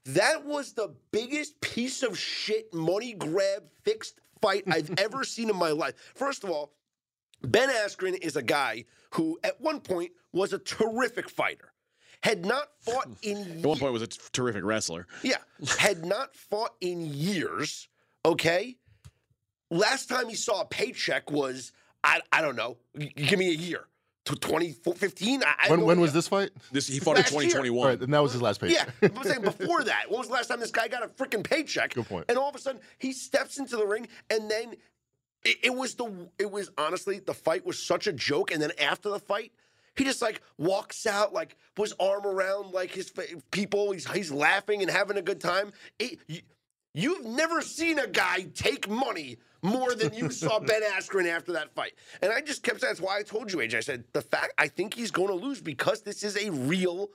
[0.06, 5.56] That was the biggest piece of shit money grab fixed fight I've ever seen in
[5.56, 5.94] my life.
[6.14, 6.72] First of all,
[7.42, 11.73] Ben Askren is a guy who at one point was a terrific fighter.
[12.24, 15.06] Had not fought in At one point, was a t- terrific wrestler.
[15.22, 15.36] yeah,
[15.78, 17.86] had not fought in years.
[18.24, 18.76] Okay,
[19.70, 21.72] last time he saw a paycheck was
[22.02, 22.78] I I don't know.
[23.14, 23.86] Give me a year.
[24.24, 25.42] To 2015?
[25.42, 26.48] I, I When, no when was this fight?
[26.72, 27.40] This he fought in Last year.
[27.42, 27.78] 2021.
[27.78, 28.88] All right, and that was his last paycheck.
[29.02, 30.04] Yeah, I'm saying before that.
[30.08, 31.92] When was the last time this guy got a freaking paycheck?
[31.92, 32.24] Good point.
[32.30, 34.76] And all of a sudden, he steps into the ring, and then
[35.44, 36.10] it, it was the.
[36.38, 39.52] It was honestly the fight was such a joke, and then after the fight.
[39.96, 43.12] He just like walks out, like put his arm around like his
[43.50, 43.92] people.
[43.92, 45.72] He's he's laughing and having a good time.
[45.98, 46.40] It, you,
[46.94, 51.74] you've never seen a guy take money more than you saw Ben Askren after that
[51.74, 51.92] fight.
[52.22, 53.74] And I just kept saying that's why I told you, AJ.
[53.74, 57.10] I said the fact I think he's going to lose because this is a real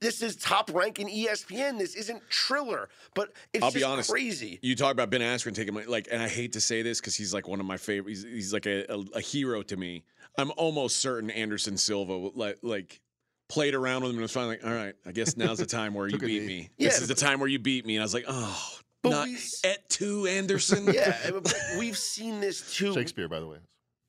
[0.00, 1.78] this is top rank in ESPN.
[1.78, 4.10] This isn't Triller, but it's I'll just be honest.
[4.10, 4.58] crazy.
[4.62, 7.14] You talk about Ben Askren taking money, like, and I hate to say this because
[7.14, 8.10] he's like one of my favorite.
[8.10, 10.04] He's, he's like a, a, a hero to me.
[10.38, 13.00] I'm almost certain Anderson Silva like like
[13.48, 15.94] played around with him and was finally like, all right, I guess now's the time
[15.94, 16.70] where you beat me.
[16.78, 16.88] Yeah.
[16.88, 19.26] This is the time where you beat me, and I was like, oh, But not
[19.26, 20.86] we at two Anderson.
[20.92, 21.16] Yeah,
[21.78, 22.94] we've seen this too.
[22.94, 23.58] Shakespeare, by the way.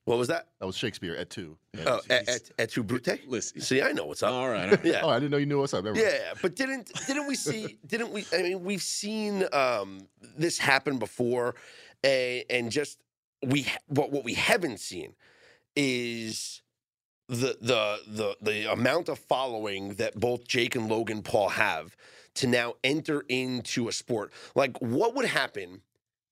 [0.06, 0.48] What was that?
[0.60, 1.56] That was Shakespeare at two.
[1.72, 1.84] Yeah.
[1.86, 3.26] Oh, at, at, at tu Brute.
[3.26, 3.60] Listen.
[3.62, 4.32] See, I know what's up.
[4.32, 4.64] All right.
[4.64, 4.84] all right.
[4.84, 5.00] Yeah.
[5.02, 5.84] Oh, I didn't know you knew what's up.
[5.84, 6.08] Never mind.
[6.10, 7.78] Yeah, but didn't didn't we see?
[7.86, 8.26] Didn't we?
[8.32, 10.06] I mean, we've seen um,
[10.36, 11.54] this happen before,
[12.02, 12.98] and, and just
[13.42, 15.14] we what what we haven't seen
[15.76, 16.62] is
[17.28, 21.96] the the the the amount of following that both Jake and Logan Paul have
[22.36, 24.32] to now enter into a sport.
[24.54, 25.82] Like, what would happen?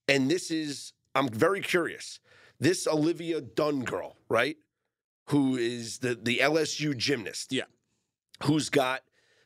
[0.09, 2.21] And this is I'm very curious.
[2.61, 4.57] This Olivia Dunne girl, right?
[5.29, 7.53] Who is the the LSU gymnast?
[7.53, 7.65] Yeah.
[8.45, 9.03] who's got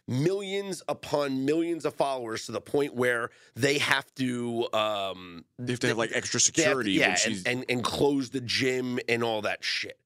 [0.08, 5.80] millions upon millions of followers to the point where they have to um They have
[5.80, 8.98] to have like extra they have to- security yeah and, and and close the gym
[9.08, 9.98] and all that shit.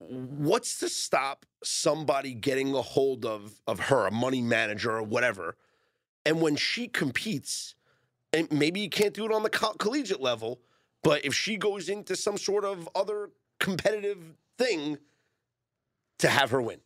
[0.00, 5.56] What's to stop somebody getting a hold of of her a money manager or whatever
[6.26, 7.76] and when she competes
[8.32, 10.60] and maybe you can't do it on the co- collegiate level
[11.04, 13.30] but if she goes into some sort of other
[13.60, 14.18] competitive
[14.58, 14.98] thing
[16.18, 16.80] to have her win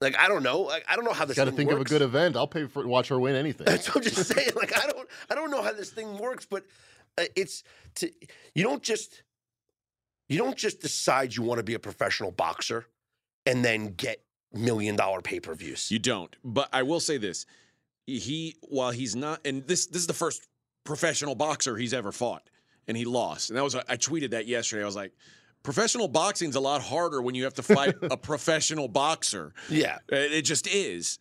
[0.00, 1.80] like i don't know like, i don't know how this Got to thing think of
[1.80, 2.36] a good event.
[2.36, 3.64] I'll pay for watch her win anything.
[3.64, 4.50] That's what I'm just saying.
[4.54, 6.64] Like I don't, I don't know how this thing works, but
[7.18, 7.62] uh, it's
[7.96, 8.10] to
[8.54, 9.22] you don't just
[10.28, 12.86] you don't just decide you want to be a professional boxer
[13.44, 14.22] and then get
[14.52, 15.90] million dollar pay per views.
[15.90, 16.34] You don't.
[16.44, 17.46] But I will say this:
[18.06, 20.46] he, while he's not, and this this is the first
[20.84, 22.48] professional boxer he's ever fought,
[22.88, 23.50] and he lost.
[23.50, 24.82] And that was I tweeted that yesterday.
[24.82, 25.12] I was like,
[25.66, 29.52] professional boxing's a lot harder when you have to fight a professional boxer.
[29.68, 29.98] Yeah.
[30.08, 31.18] It just is.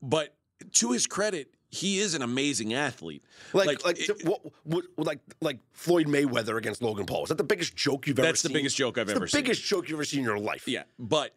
[0.00, 0.34] But
[0.72, 3.22] to his credit, he is an amazing athlete.
[3.52, 7.24] Like, like, it- what, what, like, like Floyd Mayweather against Logan Paul.
[7.24, 8.32] Is that the biggest joke you've ever seen?
[8.32, 9.42] That's the biggest joke I've It's ever the seen.
[9.42, 10.66] biggest joke you've ever seen in your life.
[10.66, 11.34] Yeah, but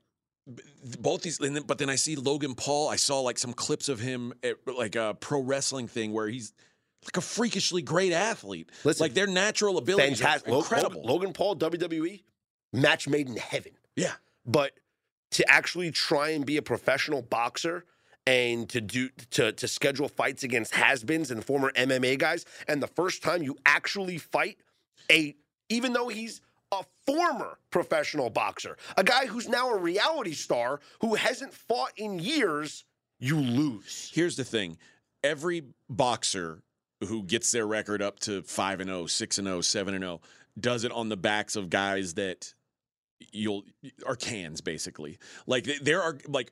[1.00, 2.88] both these, and then, but then I see Logan Paul.
[2.90, 6.54] I saw like some clips of him at like a pro wrestling thing where he's
[7.04, 8.70] like a freakishly great athlete.
[8.84, 10.52] Listen, like their natural abilities Fantastic.
[10.54, 10.98] incredible.
[11.02, 12.22] Logan, Logan Paul, WWE,
[12.76, 13.72] match made in heaven.
[13.96, 14.14] yeah,
[14.46, 14.74] But
[15.32, 17.86] to actually try and be a professional boxer
[18.28, 22.88] and to do to to schedule fights against has-beens and former MMA guys, and the
[22.88, 24.58] first time you actually fight
[25.12, 25.36] a
[25.70, 31.16] even though he's a former professional boxer, a guy who's now a reality star who
[31.16, 32.84] hasn't fought in years,
[33.20, 34.12] you lose.
[34.14, 34.78] here's the thing:
[35.24, 36.64] every boxer
[37.08, 40.22] who gets their record up to five and 0, 6 and 0, 7 and 0
[40.60, 42.54] does it on the backs of guys that
[43.32, 43.64] you'll
[44.06, 45.18] are cans basically.
[45.48, 46.52] Like there are like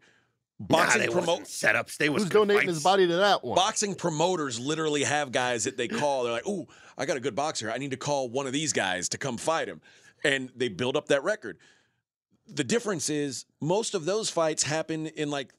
[0.60, 1.98] boxing they promote setups.
[1.98, 3.56] They was Who's good donating his body to that one?
[3.56, 6.24] boxing promoters literally have guys that they call.
[6.24, 7.72] They're like, "Ooh, I got a good boxer.
[7.72, 9.82] I need to call one of these guys to come fight him,"
[10.24, 11.58] and they build up that record.
[12.48, 15.54] The difference is most of those fights happen in like,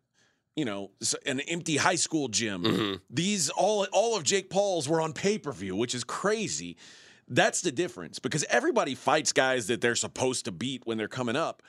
[0.54, 0.90] you know,
[1.24, 2.62] an empty high school gym.
[2.62, 2.94] Mm-hmm.
[3.10, 6.76] These all all of Jake Paul's were on pay per view, which is crazy.
[7.28, 11.36] That's the difference because everybody fights guys that they're supposed to beat when they're coming
[11.36, 11.62] up.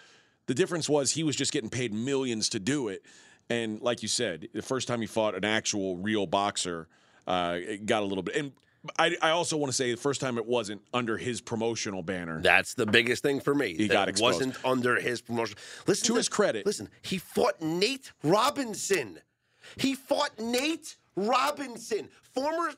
[0.47, 3.03] The difference was he was just getting paid millions to do it.
[3.49, 6.87] And like you said, the first time he fought an actual real boxer,
[7.27, 8.35] uh, it got a little bit.
[8.35, 8.51] And
[8.99, 12.41] I, I also want to say the first time it wasn't under his promotional banner.
[12.41, 13.73] That's the biggest thing for me.
[13.75, 14.35] He got it exposed.
[14.45, 15.57] wasn't under his promotion.
[15.87, 19.19] Listen To his credit- Listen, he fought Nate Robinson.
[19.77, 22.71] He fought Nate Robinson, former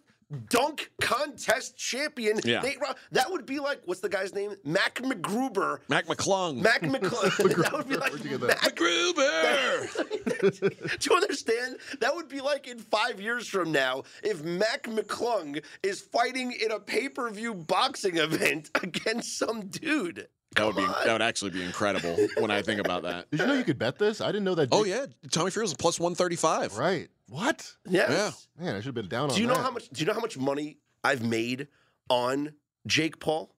[0.50, 2.40] dunk contest champion.
[2.44, 2.60] Yeah.
[2.62, 4.56] Nate Ro- that would be like what's the guy's name?
[4.64, 5.80] Mac McGruber.
[5.90, 6.62] Mac McClung.
[6.62, 7.36] Mac McClung.
[7.64, 8.62] that would be like Where'd you get that?
[8.62, 10.98] Mac McGruber.
[11.00, 11.78] Do you understand?
[12.02, 16.72] That would be like in five years from now if Mac McClung is fighting in
[16.72, 20.28] a pay per view boxing event against some dude.
[20.58, 20.95] That would be on.
[21.05, 23.30] that would actually be incredible when I think about that.
[23.32, 24.22] Did you know you could bet this?
[24.22, 24.70] I didn't know that.
[24.72, 26.78] Oh Jake- yeah, Tommy Fury's a plus one thirty five.
[26.78, 27.10] Right.
[27.30, 27.72] What?
[27.88, 28.47] Yes.
[28.60, 28.66] Yeah.
[28.66, 29.64] Man, I should have been down on Do you know that.
[29.64, 29.89] how much?
[29.89, 31.68] Do you know how much money I've made
[32.10, 32.53] on
[32.88, 33.53] Jake Paul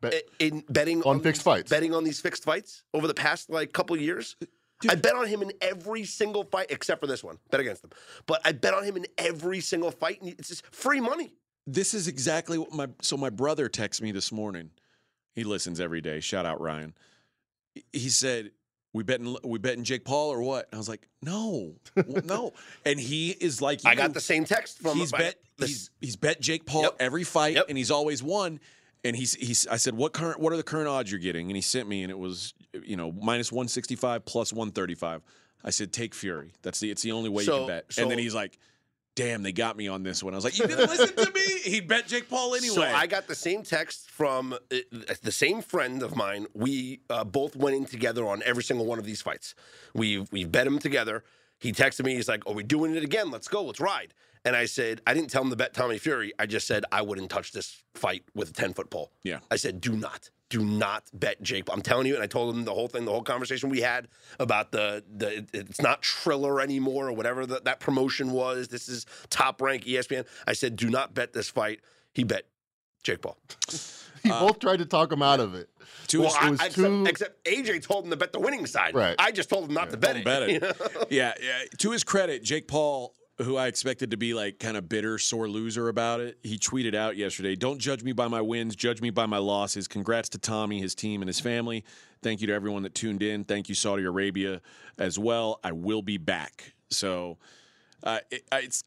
[0.00, 1.70] Bet- in betting On fixed these- fights.
[1.70, 4.36] Betting on these fixed fights over the past like couple of years.
[4.88, 7.36] I bet on him in every single fight except for this one.
[7.50, 7.90] Bet against him,
[8.26, 11.34] but I bet on him in every single fight, and it's just free money.
[11.66, 14.70] This is exactly what my so my brother texted me this morning.
[15.34, 16.20] He listens every day.
[16.20, 16.94] Shout out Ryan.
[17.92, 18.50] He said,
[18.92, 21.76] "We betting we betting Jake Paul or what?" And I was like, "No,
[22.24, 22.52] no."
[22.84, 24.96] And he is like, I got the same text from.
[24.98, 26.96] he's bet this- he's, he's bet Jake Paul Yep.
[27.00, 27.66] every fight, Yep.
[27.68, 28.60] and he's always won.
[29.04, 30.40] And he's he's I said, "What current?
[30.40, 32.52] What are the current odds you're getting?" And he sent me, and it was
[32.84, 35.22] you know minus one sixty five plus one thirty five.
[35.64, 36.52] I said, "Take Fury.
[36.62, 38.58] That's the it's the only way you can bet." so- and then he's like.
[39.16, 40.34] Damn, they got me on this one.
[40.34, 41.58] I was like, you didn't listen to me.
[41.62, 42.74] He bet Jake Paul anyway.
[42.74, 44.76] So I got the same text from uh,
[45.22, 46.46] the same friend of mine.
[46.54, 49.54] We uh, both went in together on every single one of these fights.
[49.94, 51.24] We we bet him together.
[51.58, 52.14] He texted me.
[52.14, 53.30] He's like, "Are we doing it again?
[53.30, 53.64] Let's go.
[53.64, 56.32] Let's ride." And I said, I didn't tell him to bet Tommy Fury.
[56.38, 59.12] I just said I wouldn't touch this fight with a ten foot pole.
[59.22, 59.40] Yeah.
[59.50, 61.64] I said, do not, do not bet Jake.
[61.72, 64.08] I'm telling you, and I told him the whole thing, the whole conversation we had
[64.38, 68.68] about the the it's not Triller anymore or whatever that that promotion was.
[68.68, 70.26] This is top rank ESPN.
[70.46, 71.80] I said, do not bet this fight.
[72.12, 72.44] He bet
[73.02, 73.38] Jake Paul.
[74.22, 75.70] You both tried to talk him out of it.
[76.06, 78.38] Two Well, is- I, was I- except, too- except AJ told him to bet the
[78.38, 78.94] winning side.
[78.94, 79.16] Right.
[79.18, 80.26] I just told him not to bet it.
[80.26, 80.50] bet it.
[80.50, 80.72] you know?
[81.08, 81.62] yeah, yeah.
[81.78, 85.48] To his credit, Jake Paul, who I expected to be like kind of bitter, sore
[85.48, 89.10] loser about it, he tweeted out yesterday, "Don't judge me by my wins, judge me
[89.10, 89.88] by my losses.
[89.88, 91.84] Congrats to Tommy, his team, and his family.
[92.22, 93.44] Thank you to everyone that tuned in.
[93.44, 94.60] Thank you Saudi Arabia
[94.98, 95.60] as well.
[95.64, 97.38] I will be back." So,
[98.02, 98.82] uh, it, it's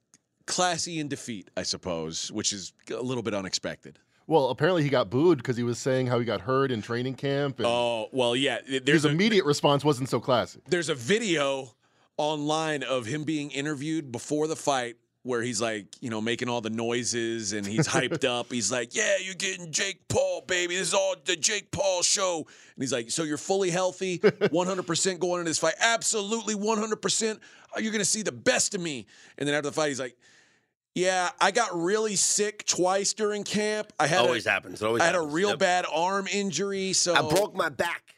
[0.45, 3.97] classy in defeat, I suppose, which is a little bit unexpected.
[4.27, 7.15] Well, apparently he got booed because he was saying how he got hurt in training
[7.15, 7.59] camp.
[7.59, 8.59] And Oh well, yeah.
[8.65, 10.61] his There's a, immediate response wasn't so classy.
[10.69, 11.73] there's a video
[12.17, 16.59] online of him being interviewed before the fight where he's like, you know, making all
[16.59, 18.51] the noises and he's hyped up.
[18.51, 20.75] He's like, "Yeah, you're getting Jake Paul, baby.
[20.75, 25.19] This is all the Jake Paul show." And he's like, "So you're fully healthy, 100%
[25.19, 25.75] going into this fight?
[25.79, 27.39] Absolutely 100%.
[27.77, 29.05] You're going to see the best of me."
[29.37, 30.17] And then after the fight, he's like,
[30.93, 33.93] "Yeah, I got really sick twice during camp.
[33.97, 34.83] I had always a, happens.
[34.83, 35.59] Always I had a real Yep.
[35.59, 38.13] bad arm injury, so I broke my back.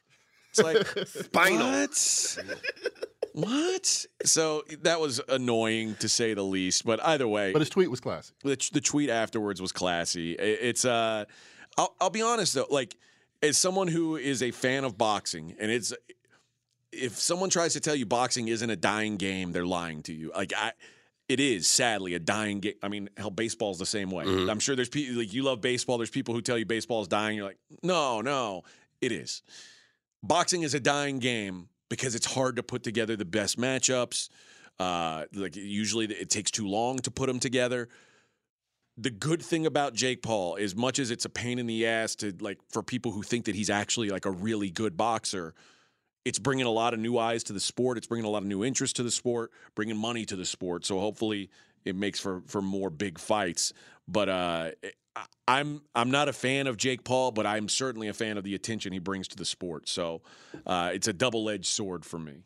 [0.49, 1.81] It's like Spinal.
[1.81, 2.37] What?
[3.35, 4.05] What?
[4.23, 6.85] So that was annoying to say the least.
[6.85, 8.33] But either way, But his tweet was classy.
[8.43, 10.39] the, the tweet afterwards was classy.
[10.39, 11.25] I- It's uh,
[11.77, 12.95] I'll, I'll be honest though, like
[13.43, 15.93] as someone who is a fan of boxing, and it's
[16.93, 20.31] if someone tries to tell you boxing isn't a dying game, they're lying to you.
[20.35, 20.71] Like I.
[21.27, 22.75] It is sadly a dying game.
[22.83, 24.25] I mean, hell, baseball's the same way.
[24.25, 25.97] I'm sure there's people like you love baseball.
[25.97, 27.35] There's people who tell you baseball is dying.
[27.37, 28.61] You're like, no, no,
[29.01, 29.41] it is.
[30.21, 34.29] Boxing is a dying game because it's hard to put together the best matchups.
[34.79, 37.87] Uh, like usually it takes too long to put them together.
[38.97, 42.15] The good thing about Jake Paul, as much as it's a pain in the ass
[42.15, 45.53] to like for people who think that he's actually like a really good boxer,
[46.23, 47.97] it's bringing a lot of new eyes to the sport.
[47.97, 50.85] It's bringing a lot of new interest to the sport, bringing money to the sport.
[50.85, 51.49] So hopefully
[51.83, 53.73] it makes for for more big fights.
[54.07, 54.71] But uh,
[55.47, 58.55] I'm I'm not a fan of Jake Paul, but I'm certainly a fan of the
[58.55, 59.87] attention he brings to the sport.
[59.87, 60.21] So
[60.65, 62.43] uh, it's a double edged sword for me.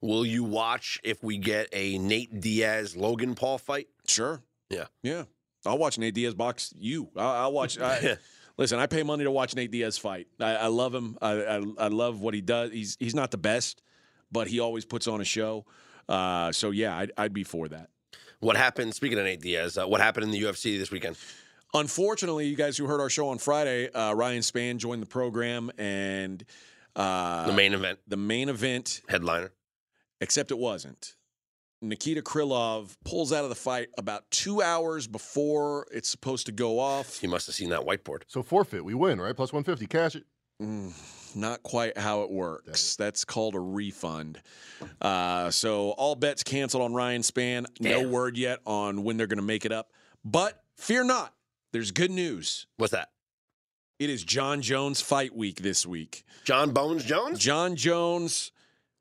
[0.00, 3.88] Will you watch if we get a Nate Diaz Logan Paul fight?
[4.06, 4.40] Sure.
[4.70, 4.86] Yeah.
[5.02, 5.24] Yeah.
[5.66, 7.10] I'll watch Nate Diaz box you.
[7.16, 7.78] I'll, I'll watch.
[7.78, 8.16] I,
[8.56, 10.28] listen, I pay money to watch Nate Diaz fight.
[10.40, 11.18] I, I love him.
[11.20, 12.72] I, I I love what he does.
[12.72, 13.82] He's he's not the best,
[14.30, 15.66] but he always puts on a show.
[16.08, 17.90] Uh, so yeah, I'd, I'd be for that.
[18.40, 18.94] What happened?
[18.94, 21.16] Speaking of Nate Diaz, uh, what happened in the UFC this weekend?
[21.74, 25.70] Unfortunately, you guys who heard our show on Friday, uh, Ryan Spann joined the program
[25.78, 26.42] and
[26.96, 29.52] uh, The main event the main event, headliner.
[30.20, 31.14] except it wasn't.
[31.80, 36.80] Nikita Krylov pulls out of the fight about two hours before it's supposed to go
[36.80, 37.20] off.
[37.20, 38.22] He must have seen that whiteboard.
[38.26, 39.36] So forfeit, we win, right?
[39.36, 40.24] Plus 150, cash it.
[40.60, 40.92] Mm,
[41.36, 42.96] not quite how it works.
[42.96, 44.42] That's called a refund.
[45.00, 47.66] Uh, so all bets canceled on Ryan Spann.
[47.78, 49.92] No word yet on when they're going to make it up.
[50.24, 51.32] But fear not.
[51.72, 52.66] There's good news.
[52.76, 53.08] What's that?
[53.98, 56.24] It is Jon Jones fight week this week.
[56.44, 57.38] Jon Bones Jones?
[57.38, 58.52] Jon Jones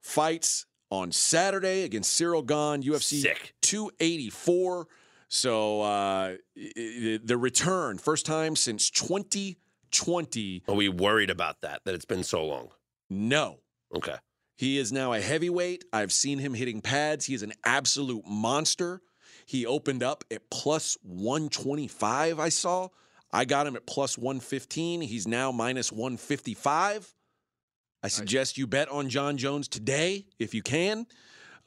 [0.01, 3.53] fights on Saturday against Ciryl Gane, UFC Sick.
[3.61, 4.87] 284.
[5.29, 10.63] So uh, the return, first time since 2020.
[10.67, 11.81] Are we worried about that?
[11.85, 12.69] That it's been so long?
[13.09, 13.59] No.
[13.95, 14.15] Okay.
[14.55, 15.85] He is now a heavyweight.
[15.93, 17.25] I've seen him hitting pads.
[17.25, 19.01] He is an absolute monster.
[19.47, 22.89] He opened up at plus 125, I saw.
[23.31, 24.99] I got him at plus 115.
[24.99, 27.13] He's now minus 155.
[28.03, 31.07] I suggest you bet on Jon Jones today if you can.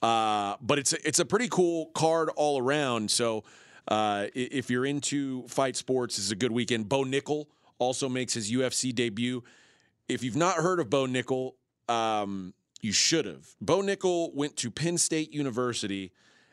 [0.03, 3.11] Uh, but it's a, it's a pretty cool card all around.
[3.11, 3.45] So
[3.89, 6.87] uh, if you're into fight sports, this is a good weekend.
[6.87, 7.47] Bo Nickal
[7.79, 9.43] also makes his UFC debut.
[10.07, 11.53] If you've not heard of Bo Nickal,
[11.89, 12.53] um,
[12.83, 13.55] you should have.
[13.59, 16.13] Bo Nickel went to Penn State University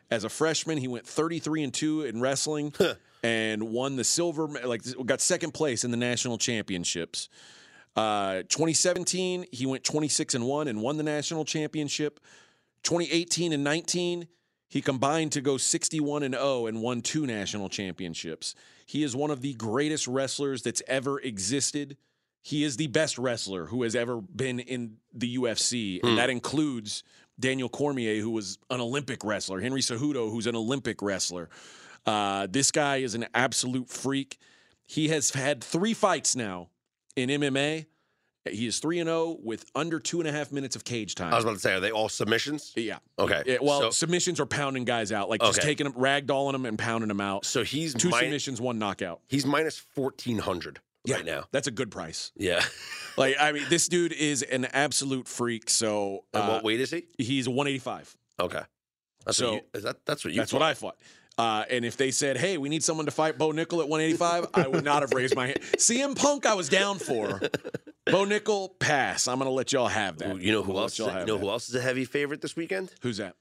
[0.10, 0.78] as a freshman.
[0.78, 2.74] He went 33 and two in wrestling
[3.24, 7.30] and won the silver, like got second place in the national championships.
[7.96, 12.20] Uh, 2017, he went 26 and 1 and won the national championship.
[12.84, 14.28] 2018 and 19,
[14.70, 18.54] he combined to go 61 and 0 and won two national championships.
[18.86, 21.98] He is one of the greatest wrestlers that's ever existed.
[22.44, 27.04] He is the best wrestler who has ever been in the UFC, and that includes
[27.40, 31.50] Daniel Cormier, who was an Olympic wrestler, Henry Cejudo, who's an Olympic wrestler.
[32.06, 34.38] Uh, this guy is an absolute freak.
[34.86, 36.70] He has had three fights now
[37.16, 37.86] in MMA.
[38.50, 41.34] He is 3 and 0 with under two and a half minutes of cage time.
[41.34, 42.72] I was about to say, are they all submissions?
[42.78, 43.00] Yeah.
[43.20, 43.44] Okay.
[43.46, 45.68] Yeah, well, so, submissions are pounding guys out, like just okay.
[45.68, 47.46] taking them, ragdolling them and pounding them out.
[47.46, 49.22] So he's two submissions, one knockout.
[49.28, 51.46] He's minus 1,400 yeah, right now.
[51.52, 52.32] That's a good price.
[52.36, 52.64] Yeah.
[53.18, 55.70] like I mean, this dude is an absolute freak.
[55.70, 57.08] So uh, and what uh, weight is he?
[57.18, 58.16] He's 185.
[58.40, 58.62] Okay.
[59.26, 60.40] That's so you, that, that's what you.
[60.40, 60.98] That's what I fought.
[61.38, 64.48] Uh, and if they said, "Hey, we need someone to fight Bo Nickal at 185,"
[64.54, 65.60] I would not have raised my hand.
[65.78, 67.40] CM Punk, I was down for.
[68.06, 69.28] Bo Nickal, pass.
[69.28, 70.42] I'm going to let y'all have that.
[70.42, 70.94] You know who else?
[70.94, 71.38] Is, you know that.
[71.38, 72.92] who else is a heavy favorite this weekend?
[73.02, 73.36] Who's that?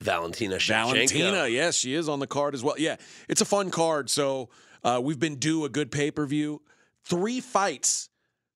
[0.00, 0.92] Valentina Shevchenko.
[0.92, 2.74] Valentina, yes, she is on the card as well.
[2.78, 2.96] Yeah,
[3.28, 4.08] it's a fun card.
[4.08, 4.48] So
[4.82, 6.62] uh, we've been due a good pay per view.
[7.04, 8.08] Three fights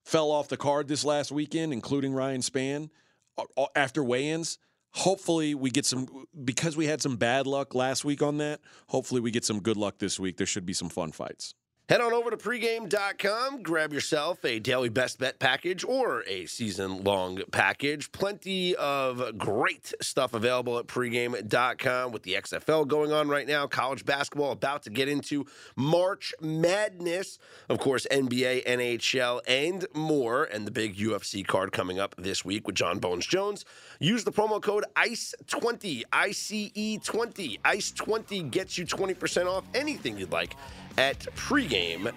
[0.04, 2.90] fell off the card this last weekend, including Ryan Spann
[3.38, 4.58] uh, uh, after weigh-ins.
[4.92, 8.60] Hopefully, we get some because we had some bad luck last week on that.
[8.88, 10.36] Hopefully, we get some good luck this week.
[10.36, 11.54] There should be some fun fights.
[11.86, 17.04] Head on over to pregame.com, grab yourself a daily best bet package or a season
[17.04, 18.10] long package.
[18.10, 24.06] Plenty of great stuff available at pregame.com with the XFL going on right now, college
[24.06, 25.44] basketball about to get into
[25.76, 32.14] March Madness, of course, NBA, NHL, and more, and the big UFC card coming up
[32.16, 33.66] this week with Jon Bones Jones.
[34.04, 37.60] Use the promo code ICE20, ICE20.
[37.62, 40.56] ICE20 gets you 20% off anything you'd like
[40.98, 42.12] at pregame.com.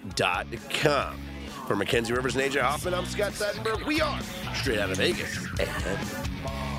[1.66, 3.86] For Mackenzie Rivers and AJ Hoffman, I'm Scott Seidenberg.
[3.86, 4.20] We are
[4.54, 5.38] straight out of Vegas.
[5.58, 6.77] And